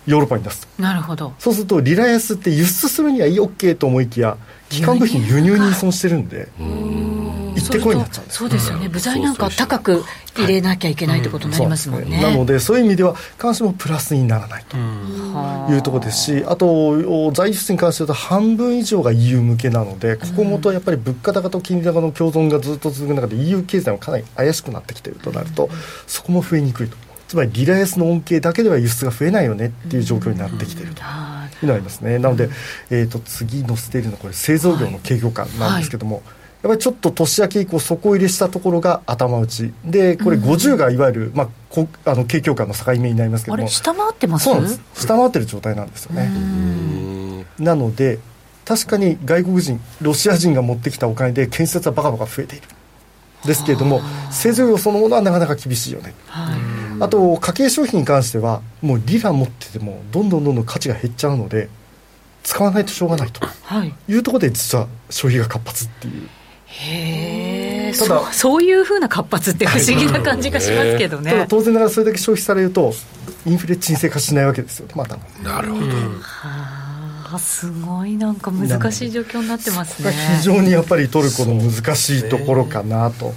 [0.06, 1.34] ヨーロッパに出す、はい、なるほど。
[1.38, 4.38] そうするとリライアスって輸出するにはいい OK と思いきや
[4.82, 8.88] 基幹部品輸入に依存してるんで行ってこいになっちゃうんですそうですよね。
[8.88, 10.04] 部材なんか高く
[10.36, 14.76] 入れなきゃいけないってことになりますもんね,、なのでそういう意味では関心もプラスにならないと
[15.72, 25.68] いうところですしあと在輸出に関して言うと半分以上が EU 向けなのでここもとやっぱり物価高と金利高の共存がずっと続く中で EU 経済もかなり怪しくなってきているとなると
[26.06, 26.96] そこも増えにくいと。
[27.26, 31.02] つまりリライアスの恩恵だけでは輸出が増えないよねっていう状況になってきていると。
[31.62, 32.18] いうのがありますね。
[32.18, 32.48] なので、
[32.90, 36.24] えーと、次載せているのはこれ製造業の景況感なんですけども、はい。
[36.24, 39.74] はいやっぱりちょっと年明け以降底入れしたところが頭打ち。
[39.84, 43.68] でこれ50がいわゆる、まあ、こあの景況感の境目になりますけども。
[43.68, 44.44] 下回ってます？
[44.44, 44.80] そうなんです。
[44.94, 47.44] 下回ってる状態なんですよね。
[47.58, 48.18] なので
[48.64, 52.66] 確かに外国人ロシア人が持ってきたお金で建設はバカバカ増えている。
[53.44, 56.58] ですけれども製造業そのものはなかなか厳しいよね、はい、
[57.04, 61.68] あと家計商品に関してはもうリラ持っててもどんどんどんどん価値が減っちゃうので
[62.42, 63.44] 使わないとしょうがないと
[64.08, 64.16] い。
[64.16, 66.28] うところで実は消費が活発っていう。
[66.66, 72.92] へえただそういうふうな活発って不思議な感じがしますけどね、ただ当然ながらそれだけ消費されると
[73.46, 80.12] インフレ沈静化しないわけですよまたなるほど、はあすごいなんか難しい状況になってますね。
[80.38, 83.32] 非常にやっぱりトルコの難しいところかなと、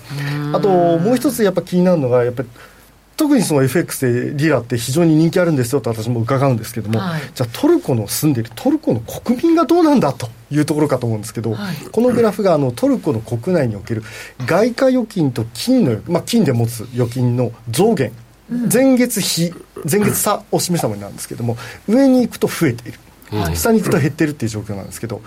[0.53, 2.49] あともう一つやっぱ気になるのがやっぱり
[3.17, 14.03] 特にその FX でリラって非常に人気あるんですよと私も伺うんですけども、はい、じゃあトルコの住んでいるトルコの国民がどうなんだというところかと思うんですけど、はい、このグラフがあのトルコの国内における
[14.45, 18.13] 外貨預金と金の、まあ、金で持つ預金の増減、
[18.71, 19.51] 前月比
[19.91, 22.99] 前月差を示したものなんですけども上に行くと増えている、
[23.55, 25.21] 下に行くと減っているっていう状況なんですけど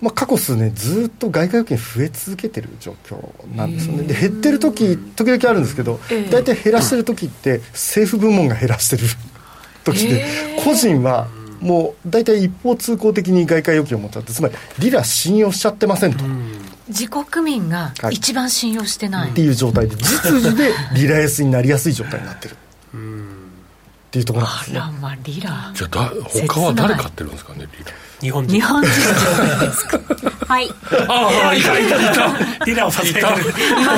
[0.00, 3.18] まあ、過去数年ずっと外貨預金増え続けてる状況
[3.54, 4.04] なんですよね。
[4.04, 9.02] で減ってる時時々あるんですけど大体減らしてる時って政府部門が減らしてる
[9.84, 10.24] 時で
[10.64, 11.28] 個人は
[11.60, 16.24] もう大体一方通行的に外貨預金を持っちゃってつまりリラ信用しちゃってませんと。
[16.88, 22.56] 自国民が一番信用してない、はい、っていう状態で実需でリラ安になりやすい状態になってる
[24.10, 24.78] っていうところなんですね。
[24.80, 25.70] あらまあリラ。
[25.72, 26.12] じゃあ
[26.48, 27.92] 他は誰買ってるんですかねリラ。
[28.20, 28.52] 日本人。
[28.56, 30.00] 日本人ですか？
[30.52, 30.68] はい。
[31.08, 31.96] ああいたいた。
[31.96, 32.14] い
[32.58, 33.22] たリラをさせてい。
[33.22, 33.30] ま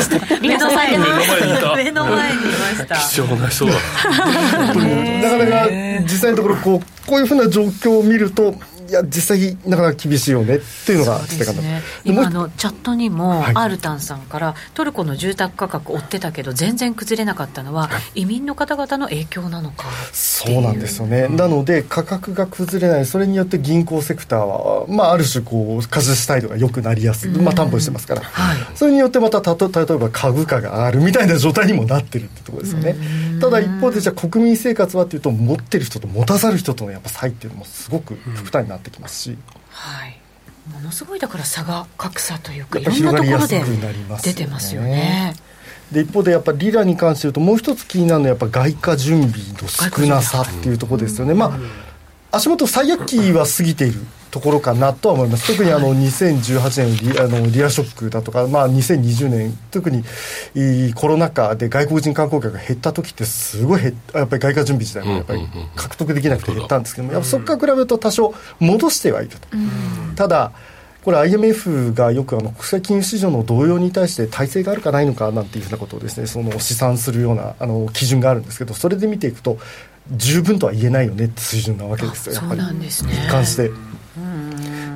[0.00, 0.36] した。
[0.36, 1.76] リラされてます。
[1.78, 2.96] 目の前にいました。
[2.96, 3.72] 貴重な人だ。
[4.12, 5.68] なかなか
[6.02, 8.54] 実際のところこうこういうふうな状況を見ると
[8.92, 23.06] いや実際なかなか厳しいよねっていうのが伝え方、ね、今のチャットにも、アルタンさんからトルコの住宅価格追ってたけど全然崩れなかったのは、移民の方々の影響なのかそうなんですよね、うん、なので価格が崩れない。
[23.06, 32.96] それによって銀行セクターは、まあ、ある種こう貸し態度が良くなりやすい、まあ、担保してますから、はい、それによってまたたと例えば株価が上がるみたいな状態にもなってるってところですよね。
[33.40, 39.38] ただ一方でじゃあ国民生活はっていうと持ってる人と持たざる人とのやっぱ差異っていうのもすごく極端になってきますし、
[39.70, 40.18] はい
[40.70, 43.64] ものすごいだから差が格差というかいろんなところで
[44.22, 45.34] 出てますよね。
[45.90, 51.34] で一方でやっぱりリラに関して言うともう一つ気になるのはやっぱ外貨準備の少なさっていうところですよね。
[51.34, 51.58] まあ
[52.32, 60.02] 足元最悪期は過ぎているところかなとは思います、特にあの2018年のリあのリアショックだとか、まあ、2020年、特に
[60.94, 69.48] コロナ禍で外国人観光客が減った時ってすごい減やっぱり外貨準備自体もやっぱり獲得できなくて減ったんですけども、やっぱそこから比べると多少戻してはいると。
[70.16, 70.52] ただ
[71.04, 79.58] これ IMF がよくあの国際金融市場の動揺に対して体制があるかないのかなんていうふうなことをですねその試算するようなあの基準があるんですけどそれで見ていくと
[80.10, 82.60] 十分とは言えないよねって水準なわけですよやっぱり。
[82.86, 83.70] 一貫して。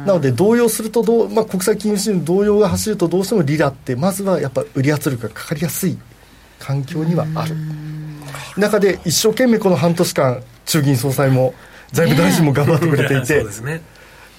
[0.07, 5.99] なので動揺するとどう、まあ、国際金融市場の動揺が走るとどうしてもリラってまずはやっぱ売り圧力がかかりやすい
[6.61, 7.57] 環境にはある。
[8.57, 11.55] 中で一生懸命この半年間中銀総裁も
[11.93, 13.81] 財務大臣も頑張ってくれていて、ね、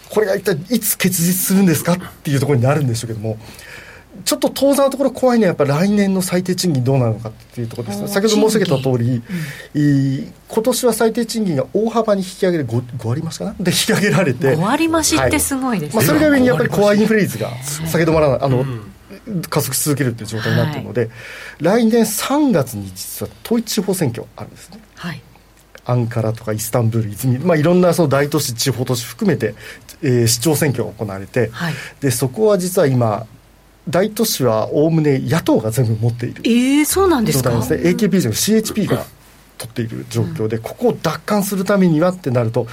[0.10, 3.38] これが一体いつ結実するんですかっていうところになるんでしょうけども
[4.26, 9.22] ちょっと当座のところ怖いのはやっぱ来年の最低賃金どうなのかっていうところです先ほど申し上げた通り、
[9.76, 13.56] うん、今年は最低賃金が大幅に引き上げで 5, 5割増しかな？
[13.60, 14.56] で引き上げられて。
[14.56, 18.94] 5割増しってすごいですね、はい、まあ、それが上にやっぱりコアインフレーズが下げ止まらないあの、うん。
[19.50, 21.12] 加速し続けるという状態になっているので、はい、
[21.60, 24.80] 来年3月に実は統一地方選挙あるんですね。
[24.96, 25.22] はい。
[25.86, 29.56] アンカラとかイスタンブール、泉、まあ、いろんなその大都市、地方都市含めて、
[30.02, 33.26] えー、市長選挙が行われて、はい、でそこは実は今、
[33.90, 36.42] 大都市はおおむね野党が全部持っている。
[36.46, 37.50] えー、そうなんですか？
[37.52, 39.06] ですね、AKP じゃなく CHP が
[39.58, 42.68] 取っている状況で、ここを奪還するためにはってなると、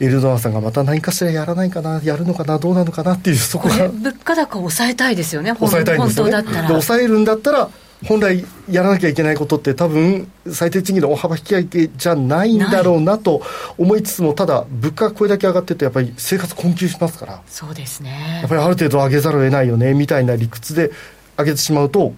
[0.00, 3.88] エルドアンさんがまた何かしらやらないかな、やるのかな、どうなのかなっていう、そこが。
[3.88, 6.32] 物価高を抑えたいですよね、抑えたいんですよね。
[6.42, 7.70] で抑えるんだったら、
[8.06, 13.42] 本来やらなきゃいけないことって多分最低賃金の大幅引き上げじゃないんだろうなと
[13.78, 17.42] 思いつつもただ物価がこれだけ上がっててやっぱり生活困窮しますから。
[17.46, 18.40] そうですね。
[18.40, 20.90] やっぱりある程度上げざるを得ないよねみたいな理屈で
[21.38, 22.14] 上げてしまうと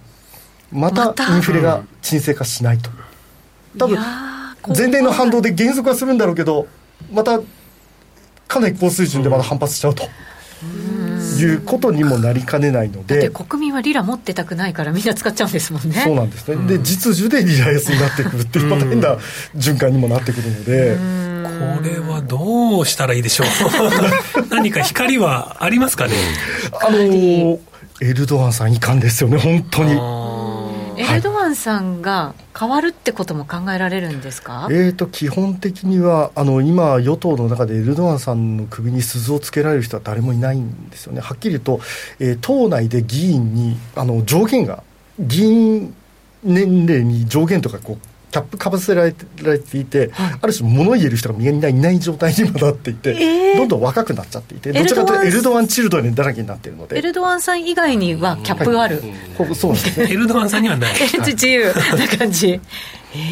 [0.71, 2.89] またインフレが沈静化しないと、
[3.77, 3.97] 多分
[4.75, 6.67] 前年の反動で減速はするんだろうけど
[7.11, 7.39] また
[8.47, 10.03] かなり高水準でまだ反発しちゃうと。
[11.37, 13.29] いうことにもなりかねないので。
[13.29, 16.01] 国民はリラ持ってたくないからみんな使っちゃうんですもんね。
[16.03, 19.17] そうなんですね、うん、で実需でリラ安になってくるっていうまた変な
[19.55, 21.27] 循環にもなってくるので。
[21.47, 23.47] これはどうしたらいいでしょう。
[24.51, 26.13] 何か光はありますかね？
[26.81, 27.59] あの
[27.99, 29.95] エルドアンさんいかんですよね本当に
[30.97, 41.79] エルドアンさんが変わるってことも考えられるんですか、えーと、基本的にはあの今、与党の中でエルドアンさんの首に鈴をつけられる人は誰もいないんですよね、はっきり言うと、
[42.19, 44.83] えー、党内で議員にあの上限が、
[45.19, 45.93] 議員
[46.43, 56.97] 年齢に上限とかこうキャップかぶせられていて、はい、ある種物言える人がみんないない状態にもなっていて、えー、どんどん若くなっちゃっていてどちらかというとエルドアンチルドレンだらけになっているので。
[56.97, 59.01] エルドアンさん以外にはキャップがある、
[59.37, 60.07] はい、そうですね。
[60.13, 60.93] エルドアンさんにはない。
[61.25, 61.73] 自由。
[61.97, 62.59] な感じ、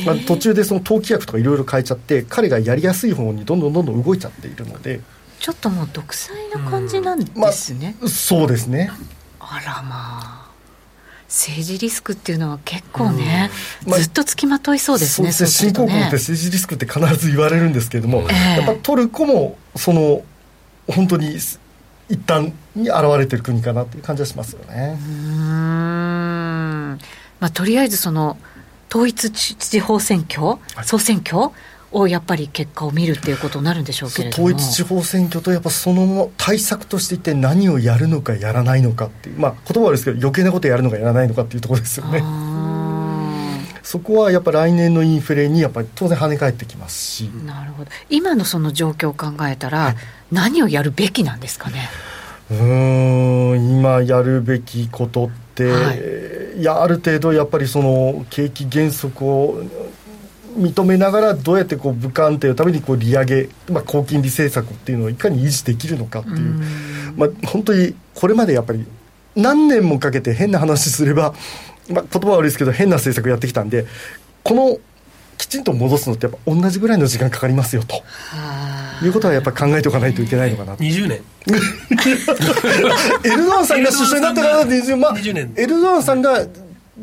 [0.08, 5.02] まあ、途中でその党規約とかいろいろ変えちゃって彼がやりやすい方にどんどんどんどん動いちゃっているので。
[5.40, 8.90] ちょっともう独裁な感じなんですね、まあ、そうですね。
[9.40, 10.45] あらまあ
[11.28, 13.50] 政治リスクっていうのは結構ね、
[13.86, 13.92] うん。
[13.92, 20.24] まあ、ずっとつきまといそうですね、そうですね、新興国って政治リスクって必ず言われるんですけれども、えー、やっぱトルコも、その
[20.88, 21.58] 本当に一
[22.26, 25.00] 旦に現れてる国かなっていう感じはしますよね。
[25.02, 27.00] うん。
[27.40, 28.38] まあ、とりあえずその
[28.90, 31.52] 統一地方選挙、総選挙、
[31.96, 34.46] をやっぱり結果を見るっていうことになるんでしょうけれども。
[34.46, 42.22] 統一地方選挙とやっぱその対策として一体何をやるのかやらないのかっていうまあ言葉はですけど余計なことやるのかやらないのかっていうところですよね。
[43.82, 47.32] そこはやっぱ来年のインフレにやっぱり当然跳ね返ってきますし。
[47.46, 47.92] なるほど。
[48.10, 49.96] 今のその状況を考えたら、はい、
[50.32, 51.88] 何をやるべきなんですかね？
[52.52, 59.64] うん今やるべきことって、はい、いやある程度やっぱりその景気減速を
[60.56, 66.64] 認めながらどうやってこう武漢定のためにこう利上げ、まあ、高金利政策っていうのをいかに維持できるのかっていう、う
[67.18, 68.86] まあ、本当にこれまでやっぱり
[69.36, 71.34] 何年もかけて変な話すれば、
[71.90, 73.86] まあ、言葉は悪いですけど変な政策やってきたんで
[74.44, 74.78] この
[75.38, 78.02] きちんと戻すのってやっぱ同じぐらいの時間かかりますよと。
[79.04, 81.22] いうことはやっぱり考えておかないといけないのかな20 年。
[83.26, 85.16] エルドアンさんが首相になってから20、まあ、
[85.58, 86.46] エルドアンさんが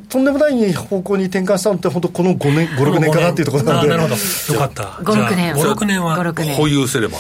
[0.09, 6.17] とんでもない方向に転換したのって、本当、この5年、5、6年かなっていうところなんで、なるほど、よかった、5、6年、5、6年は、
[6.57, 7.19] 保有すれば、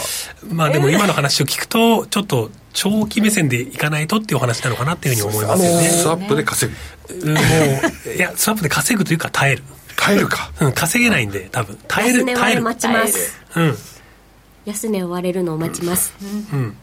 [0.50, 5.88] まあでも今の話を聞くと、ちょっと長期目線でいかないとっていうお話なのかなっていうふうに思いますよね。
[5.88, 6.72] スワップで稼
[7.14, 7.26] ぐ。
[7.26, 9.62] もう、いや、スワップで稼ぐというか、耐える。
[9.96, 10.50] 耐えるか。
[10.60, 12.62] うん、稼げないんで、多分耐える、耐える。
[12.62, 13.38] 待ちます。
[13.54, 13.76] うん。
[14.64, 16.14] 安値を割れるのを待ちます。
[16.52, 16.76] うん、うん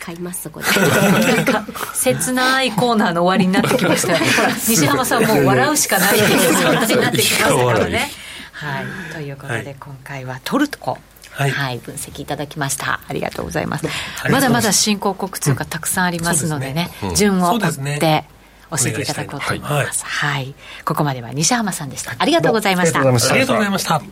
[0.00, 0.66] 買いますそこで。
[0.66, 8.10] なんか切ないコーナーの終わりになってきましたほら 西浜さんもう笑うしかないっていう感じになってきましたからね。
[8.52, 9.12] はい。
[9.12, 10.98] ということで、今回はトルコ。
[11.30, 13.00] はい、はい、分析いただきました。
[13.08, 13.86] ありがとうございます。
[14.30, 17.60] まだまだ新興国通貨たくさんありますのでね、うん、順を追っ
[17.98, 18.24] て
[18.70, 22.14] 教えていただこうと思います、はい、はい、ここまでは西浜さんでした。
[22.18, 23.00] ありがとうございました。
[23.00, 23.08] あり
[23.40, 24.02] がとうございました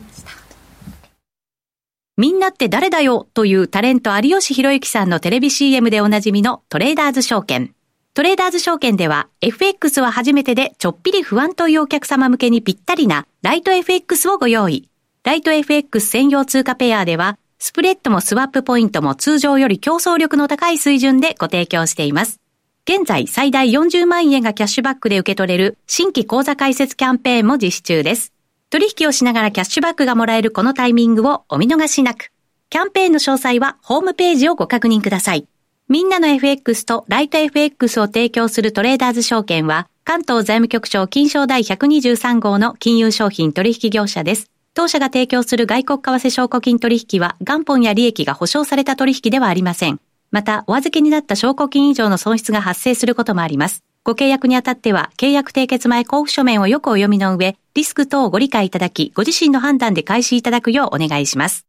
[2.18, 7.76] みんなって誰だよというタレント有吉弘行さんのテレビ CM でおなじみのトレーダーズ証券。
[8.12, 14.88] トレーダーズ証券では FX は初めてでちょっぴり不安というお客様向けにぴったりなライト FX をご用意。
[15.22, 22.40] ライト FX 専用通貨ペアではスプレッドもスワップポイントも通常より競争力の高い水準でご提供しています。
[22.84, 28.32] 現在最大40万円がキャッシュバックで受け取れる新規口座開設キャンペーンも実施中です。
[28.70, 32.32] 取引をしながらキャッシュバックがもらえるこのタイミングをお見逃しなく。
[32.68, 35.46] キャンペーンの詳細はホームページをご確認ください。
[35.88, 44.50] みんなの FX とライト FX を提供するトレーダーズ証券は、関東財務局長金賞第123号の金融商品取引業者です。
[44.74, 49.98] 当社が提供する外国為替証拠金取引は元本や利益が保証された取引ではありません。
[50.30, 53.82] また、お預けになった証拠金以上の損失が発生することもあります。
[54.04, 61.66] ご契約にあたっては、契約締結前交付書面をよくお読みの上、リスク等をご理解いただき、ご自身の判断で開始いただくようお願いします。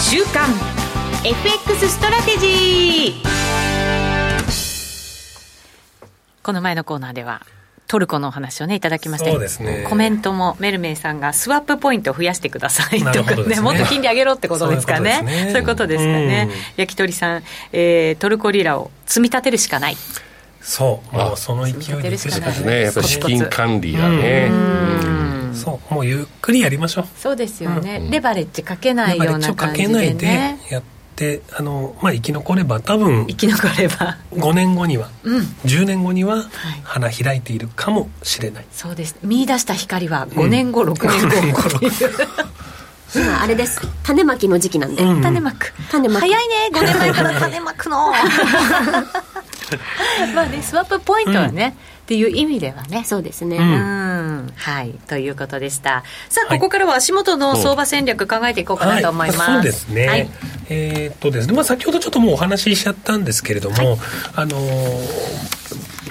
[0.00, 0.48] 週刊
[1.24, 3.12] FX ストラテジー
[6.42, 7.42] この前のコーナーでは
[7.90, 9.84] トルコのお話をねいただきましてね。
[9.88, 15.48] コメントもメルメイさんがスワップポイントを増やしてくださいとかね、ね、もっと金利上げろってことですかね。
[15.50, 19.96] そういうことですかね、焼き鳥さん、えー、トルコリラを積み立てるしかない。
[20.60, 21.16] そう。
[21.16, 22.64] もうその勢いでしかない。
[22.64, 22.82] ね。
[22.82, 24.52] やっぱり資金管理がね。
[25.52, 25.94] そう。
[25.94, 27.06] もうゆっくりやりましょう。
[27.16, 34.16] そうですよね、うん、レバレッジかけないような感じで、ね、レバレッジかけないでやってであの、まあ、生き残れば多分生き残れば。
[34.32, 36.48] 5年後には、うん、10年後には
[36.82, 39.16] 花開いているかもしれない、そうです。
[39.22, 41.60] 見出した光は5年後、うん、6年後。
[43.14, 43.82] 今あれです。
[44.02, 45.74] 種まきの時期なんで、うん、種まく。
[45.90, 46.20] 種まく。
[46.20, 46.54] 早いね。
[46.72, 48.12] 5年前から種まくの
[50.34, 51.70] まあねスワップポイントはね、うん。
[51.70, 51.72] っ
[52.06, 53.04] ていう意味ではね。
[53.04, 54.94] そうですね、うん、はい。
[55.06, 56.02] ということでした。
[56.28, 60.30] さあ、ここからは足元の相場戦略考えていこうかなと思います、はい、そうですね、はい、
[60.70, 63.98] えー、っとですね、まあ、先ほどちょっともうお話ししちゃったんですけれども、はい、
[64.34, 65.60] あのー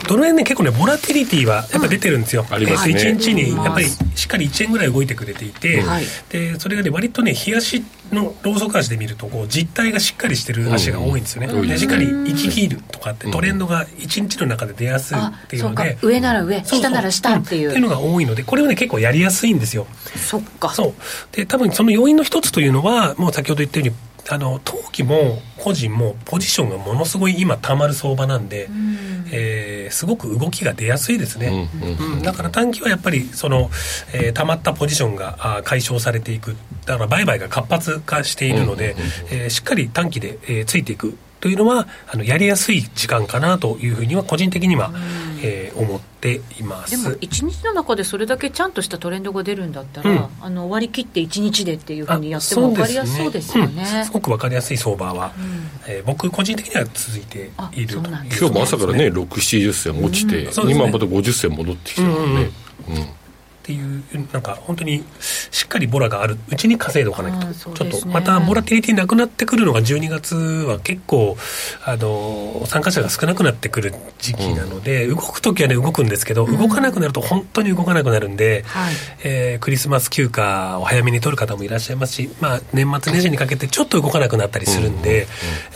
[0.10, 2.44] ドル円ね、結構ね、ボラティリティはやっぱ出てるんですよ。
[2.50, 2.96] ありますね。
[2.96, 5.84] 1日にやっぱりしっかり1円ぐらい動いてくれていて、
[6.30, 11.68] で、それがね、割とね、日足のローソク足で見ると、こう、実体がしっかりしてる足が多いんですよね。
[11.68, 17.70] でしっかり行き切るとかって、トレンドが1日の中で出やすいっていうので、上なら上、下なら下っていう。
[17.70, 19.88] っていうのが多いので、これはね、結構やりやすいんですよ。
[20.16, 20.74] そっか。
[20.74, 21.36] そう。
[21.36, 23.96] で、多分その要因の一つというのは、もう先ほど言ったように、
[24.32, 31.68] あの投機も個人もポジションがものすごい今たまる相場なんで、うん、えー、すごく動きが出やすいですね、
[32.00, 33.72] うん、だから短期はやっぱりその、
[34.14, 36.56] えー、たまったポジションがあ解消されていく。
[36.86, 38.96] だから売買が活発化しているので、
[39.32, 44.92] えー、しっかり短期で、えー、ついていくというのはあのやりやすい時間かなというふうには個人的には、
[45.42, 46.92] えー、思っています。
[46.92, 53.86] でも1日の中でそれだけちゃんとしたトレンドが出るんだったら、うん、あの割り切って1日でっていうふうにやっても分かりやすそうですよね。
[53.86, 62.50] す、ねうん、すごく分かりやすい相場は、うん、えー、僕個人的には続いていると今日も朝からね6 7 0銭落ちて、うん、今また50銭戻ってきてるので、うん。
[62.50, 65.04] っていうなんか本当に
[65.52, 66.38] しっかりボラがある。
[66.50, 69.70] うちに稼いでおかないと、ね、ちょっとまたボラティリティなくなってくる。
[69.70, 71.38] のが12月は結構
[71.84, 78.94] あの参加者が少なくなってくる時期なので、うん、動く時はね動くんですけど、動かなくなると本当に動かなくなるんで、はい、
[79.24, 85.28] えー、クリスマス休暇を早めに取る方もいらっしゃいますし、まあ、年末年始にかけてちょっと動かなくなったりするんで、うん、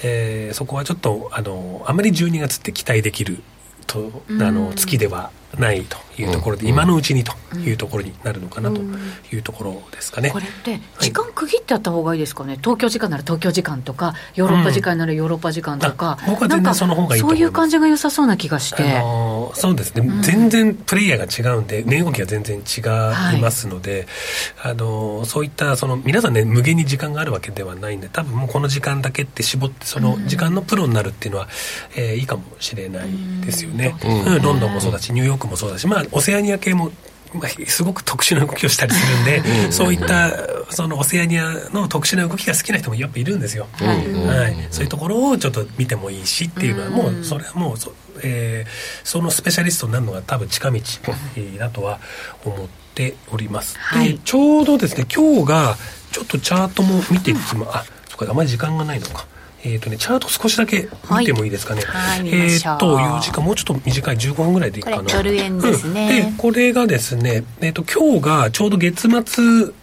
[0.03, 3.41] えー、そこはちょっとあのあまり12月って期待できる
[3.85, 10.29] とあの月ではないというところで、今のうちにというところになるのかなというところですかね。
[10.29, 22.81] これって時間区切ってあった方がいいですかね、東京時間なら東京時間とかヨーロッパ時間ならヨーロッパ時間とか、僕は全然その方がいいとそういう感じが良さそうな気がして、あのー、そうですね、全然プレイヤーが違うんで値動きが全然違
[23.37, 24.07] いますので、
[24.55, 31.47] はい、あのー、そういったその皆さんね無限に時間があるわけではないんで多分もうこの時間だけって絞ってその時間のプロになるっていうのは、
[31.95, 33.09] えー、いいかもしれない
[33.45, 36.91] ですよね、うん、ロンドンもそうだしニューヨークもそうだしまあオセアニア系も
[37.33, 40.31] まあ、すごく特殊な動きをしたりするんで、うん、そういった
[40.69, 47.91] そのオセアニアの特殊な動きが好きな人もやっぱいるんですよ、はい、はい、そういうところをちょっと見てもいいしっていうのはもうそれはもうそ,、
[48.23, 50.79] えー、そのスペシャリストになるのが多分近道
[51.57, 51.99] だとは
[52.45, 55.75] 思っております、はい、でちょうどですね今日が
[56.11, 59.25] ちょっとチャートも見ていつもあそこあまり時間がないのか
[59.63, 61.81] えっ、ー、とね、チャート少しだけ見てもいいですかね。
[61.81, 65.03] はい、えっ、ー、と、いう時間、もうちょっと短い15分ぐらいでいいかな。
[65.03, 66.21] ドル円ですね。
[66.25, 69.73] うん、で、これがですね、えっ、ー、と、今日がちょうど月末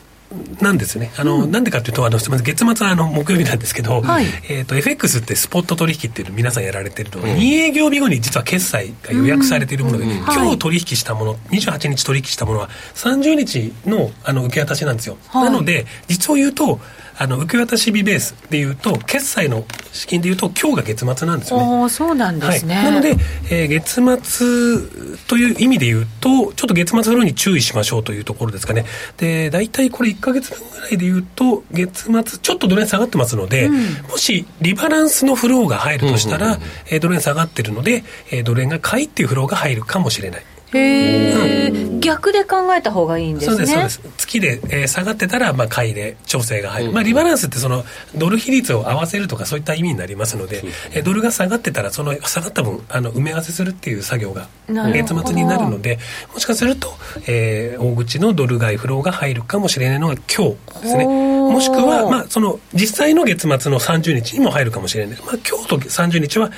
[0.60, 1.10] なんですね。
[1.16, 7.34] あの、うん、なんでかというと、あの、すみません、月末はあの、木曜日なんですけど、はい、えっ、と、FX ってスポット取引っていうの皆さんやられてるのが、う。
[7.34, 15.16] ん、2営業日後に実は決済が予約されているもので、うん、今日取引したもの、28日取引したものは30日のあの受け渡しなんですよ。
[15.28, 16.80] はい、なので、実を言うと、
[17.20, 21.90] あの受け渡し日ベースでいうと決済の資金でいうと今日が月末なんですよね。
[21.90, 23.16] そうなんですね、はい、なので、
[23.50, 28.86] えー、月末という意味でいうとちょっと月末フローに注意しましょうというところですかね。
[29.18, 33.74] で大体これ1か月分ぐらいでいうと月末ちょっとドル円下がってますので、うん、
[34.08, 40.42] もしリバランスのフローが入るとしたら、うんうんうん、えー、ドル円下がってるので、えー、ドル円が買いっていうフローが入るかもしれない。
[40.72, 43.56] へえ、逆で考えた方がいいんですね。
[43.56, 44.00] そうですそうです。
[44.16, 50.62] 月で、えー、下がってたら、まあ、買いで調整が入る、うん、まあ、リバランスってそのドル比率を合わせるとかそういった意味になりますので、
[50.92, 55.98] えー、ドルが下がってたらその下がった分あの埋め合わせするっていう作業が月末になるので
[56.32, 56.92] もしかすると、
[57.26, 61.30] えー、大口のドル買いフローが入るかもしれないのが今日ですね。
[61.50, 66.50] もしくは、まあ、その実際の月末の30日にも入るかもしれない、まあ、今日と30日は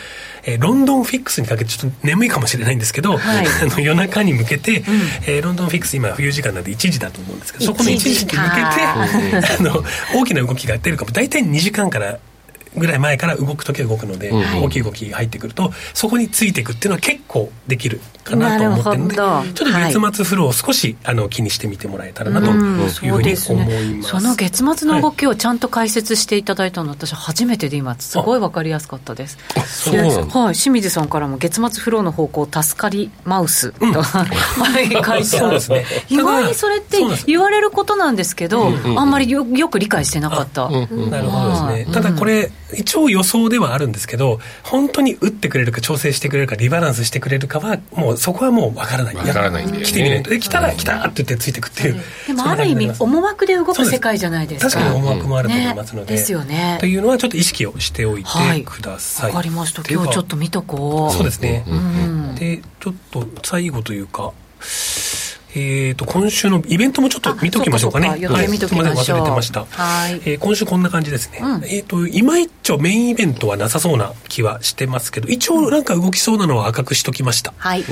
[0.45, 4.85] えー、ロンドンフィックスにかけてちょっと眠いかもしれないんですけど、はい、 あの夜中に向けて、うん、
[5.27, 9.85] えー、ロンドンフィックス今冬時間なんで1時だと思うんですけどそこの1時に向けて あの
[10.15, 11.11] 大きな動きが出るかも。
[11.13, 12.19] 大体2時間から
[12.77, 29.39] ぐらい前から動く時は動くので、うん、大きい動きが入ってくるとそこについていくっていうのは結構できるかなと思ってるのでちょっと月末フローを少し、はい、あの気にしてみてもらえたらなというふうに思います,、ね、その月末の動きをちゃんと解説していただいたの私初めてで今すごい分かりやすかったです。
[30.31, 35.61] はい、清水さんからも月末フローの方向助かりマウスと、うん、 はい書いてある。
[35.69, 40.87] ね、意外にそれって言われることなんですけど、あんまりよよく理解してなかった、な
[41.23, 49.15] るほどですね、ただこれ一応予想ではあるんですけど本当に打ってくれるか調整してくれるかリバランスしてくれるかはもうそこはもう分からない。
[49.15, 50.31] 分からないんで、ね、来てみないと。
[50.39, 54.71] 来たら来たって言ってついてくっていう、でもある意味思惑で動く世界じゃないですか。
[54.73, 56.79] 確かに思惑もあると思いますので、ね、ですよね。
[56.81, 58.31] というのはちょっと意識をしておいて
[58.65, 59.31] ください。
[59.31, 59.83] わ、はい、かりました。
[59.89, 61.15] 今日ちょっと見とこう。
[61.15, 64.33] そうですね、うん、でちょっと最後というか
[65.55, 68.17] えーと、今週のイベントもちょっと見ときましょうかね。
[68.19, 69.19] 予定見ときましょう。
[69.19, 69.67] 忘れてました。
[69.67, 70.15] はい。
[70.25, 71.41] えー、今週こんな感じですね。
[71.43, 77.53] うん、えっ、ー、と、今一丁メインイベントはなさそうな気はしてますけど、一応なんか動きそうなのは赤くしときました。
[77.59, 77.85] はい。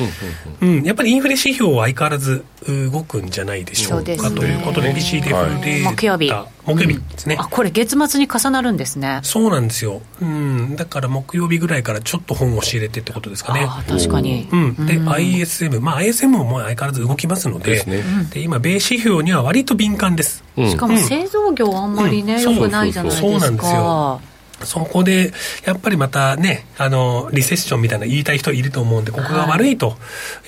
[0.63, 6.33] うん、やっぱりインフレ指標は相変わらず動くんじゃないでしょうか、ね、ということで、利デフレ木曜日。
[6.75, 9.21] 木曜日ですね、うん、あこれ月末に重なるんですね。
[9.23, 13.67] そうなんですよ、うん、だから木曜日ぐらいからちょっと本を仕入れてってことですかね。
[13.69, 17.81] あ確かに、うん、で、うん、ISM まあ ISM ももう相変わらず動きますので。
[17.81, 18.03] で、ね、
[18.33, 23.29] で今米指標には割と敏感です、しかも製造業あんまりね、うん、よくないじゃないですか。
[23.29, 24.21] そうなんですよ
[24.65, 25.33] そこで、
[25.65, 29.97] やっぱりまたね、あの、リセッションみたいな言いたい人いると思うんで、ここが悪いと、はい、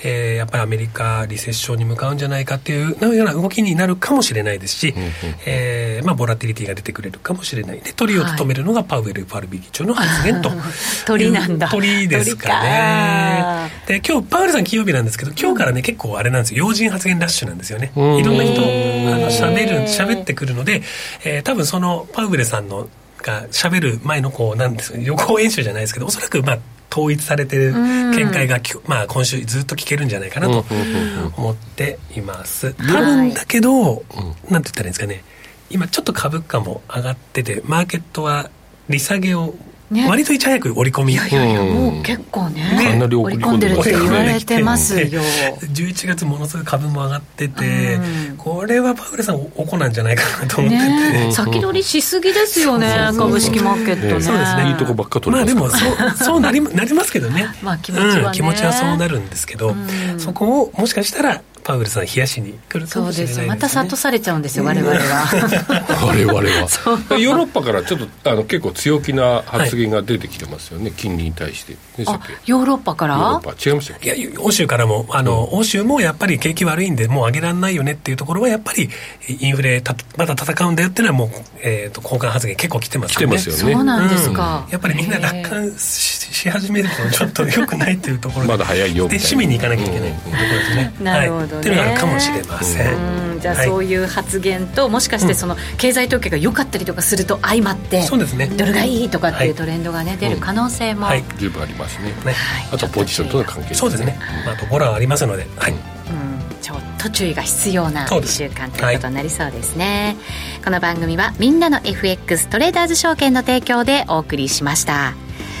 [0.03, 5.11] えー、やっぱりアメリカ、リセッションに向かうんじゃないかっていうような動きになるかもしれないですし、うんうん、
[5.45, 7.81] えー、まあ、ボラティリティが出てくれるかもしれない。
[7.81, 10.51] で、鳥を務めるのがパウエル FRB 議長の発言と。
[11.05, 11.69] 鳥なんだ。
[11.69, 13.71] 鳥ですかね。
[13.87, 17.91] で、今日、パウエルさん金曜日なんですけど、今日からね、結構あれなんですよ、要人発言ラッシュなんですよね。
[17.95, 18.65] いろんな人、あ
[19.17, 20.81] の、喋る、喋ってくるので、
[21.23, 22.87] えー、多分その、パウエルさんの
[23.23, 26.59] が喋る前のこうなんですか予行演習じゃないですけどおそらくまあ
[26.91, 30.63] 統一されてる見解が、まあ、今週ずっと聞けるんじゃないかなと
[31.35, 32.75] 思っています。
[32.75, 35.23] 多分だけど、なんて言ったらいいんですかね。
[35.71, 38.51] 今ちょっと株価も上がっててマーケットは
[38.89, 39.55] 利下げを
[39.93, 41.13] ね、割といち早く織り込み。
[41.13, 45.21] いやいやいやもう結構ねかなり織り込んでるって言われてますよ。
[45.61, 47.99] 11月ものすごい株も上がってて、
[48.37, 54.21] これはパウエルさんおこなんじゃないかなと思ってて、ね、先取りしすぎですよね株式マーケットね。
[54.21, 54.69] そうですね。
[54.69, 57.47] いいとこばっか取まあでもそうそうなりなりますけどね。
[57.61, 58.21] まあ気持ちは、ね。
[58.21, 59.75] うん、気持ちはそうなるんですけど、
[60.17, 64.97] そこをもしかしたらパウエルさん冷やしに来るかもしれないです、ね、また諭されちゃうんですよ、我々は。
[66.05, 66.43] 我々は。
[67.17, 71.77] ヨーロッパからちょっとあの結構強気な発言が出てきてますよね、はい、金利に対して、ね、
[72.45, 73.15] ヨーロッパから？
[73.15, 73.69] ヨーロッパ。
[73.69, 78.89] 違いましたいや欧州からもあの、うん、欧州もやっぱり景気悪いんでもう上げられないよねっていうところはやっぱり
[79.27, 81.29] インフレたまだ戦うんだよっていうのはもう、
[81.61, 83.37] えーと、交換発言結構来てますよね。
[83.37, 83.73] 来てますよね。
[83.73, 91.45] そうなんですか、うん、やっぱりみんな楽観しし始めるとちょっとよくないっていうところまだ早いよで締めに行かなきゃいけないところですね、なるほど。
[91.45, 98.47] ね、っていうのがあるかもしれません、じゃあそういう発言ともしかしてその経済統計が良かったりとかすると相まって、そうですね。
[98.47, 102.09] ドルがいいとかっていうトレンドがね、出る可能性も、十分ありますね。
[102.25, 102.35] ね、
[102.71, 105.47] あとポジションとの関係そうですね、まあ、あとボラはありますので。
[105.57, 105.73] はい、
[106.61, 110.15] ちょっと注意が必要な1週間ということになりそうですね、
[110.55, 115.13] はい、この番組はみんなの FX トレーダーズ証券の提供でお送りしました。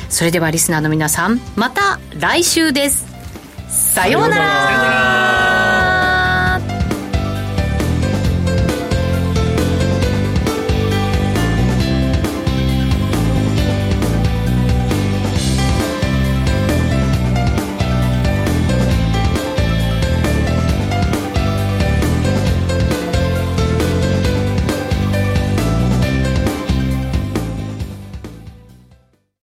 [0.09, 3.05] それではリスナーの皆さんまた来週です。
[3.67, 5.52] さようなら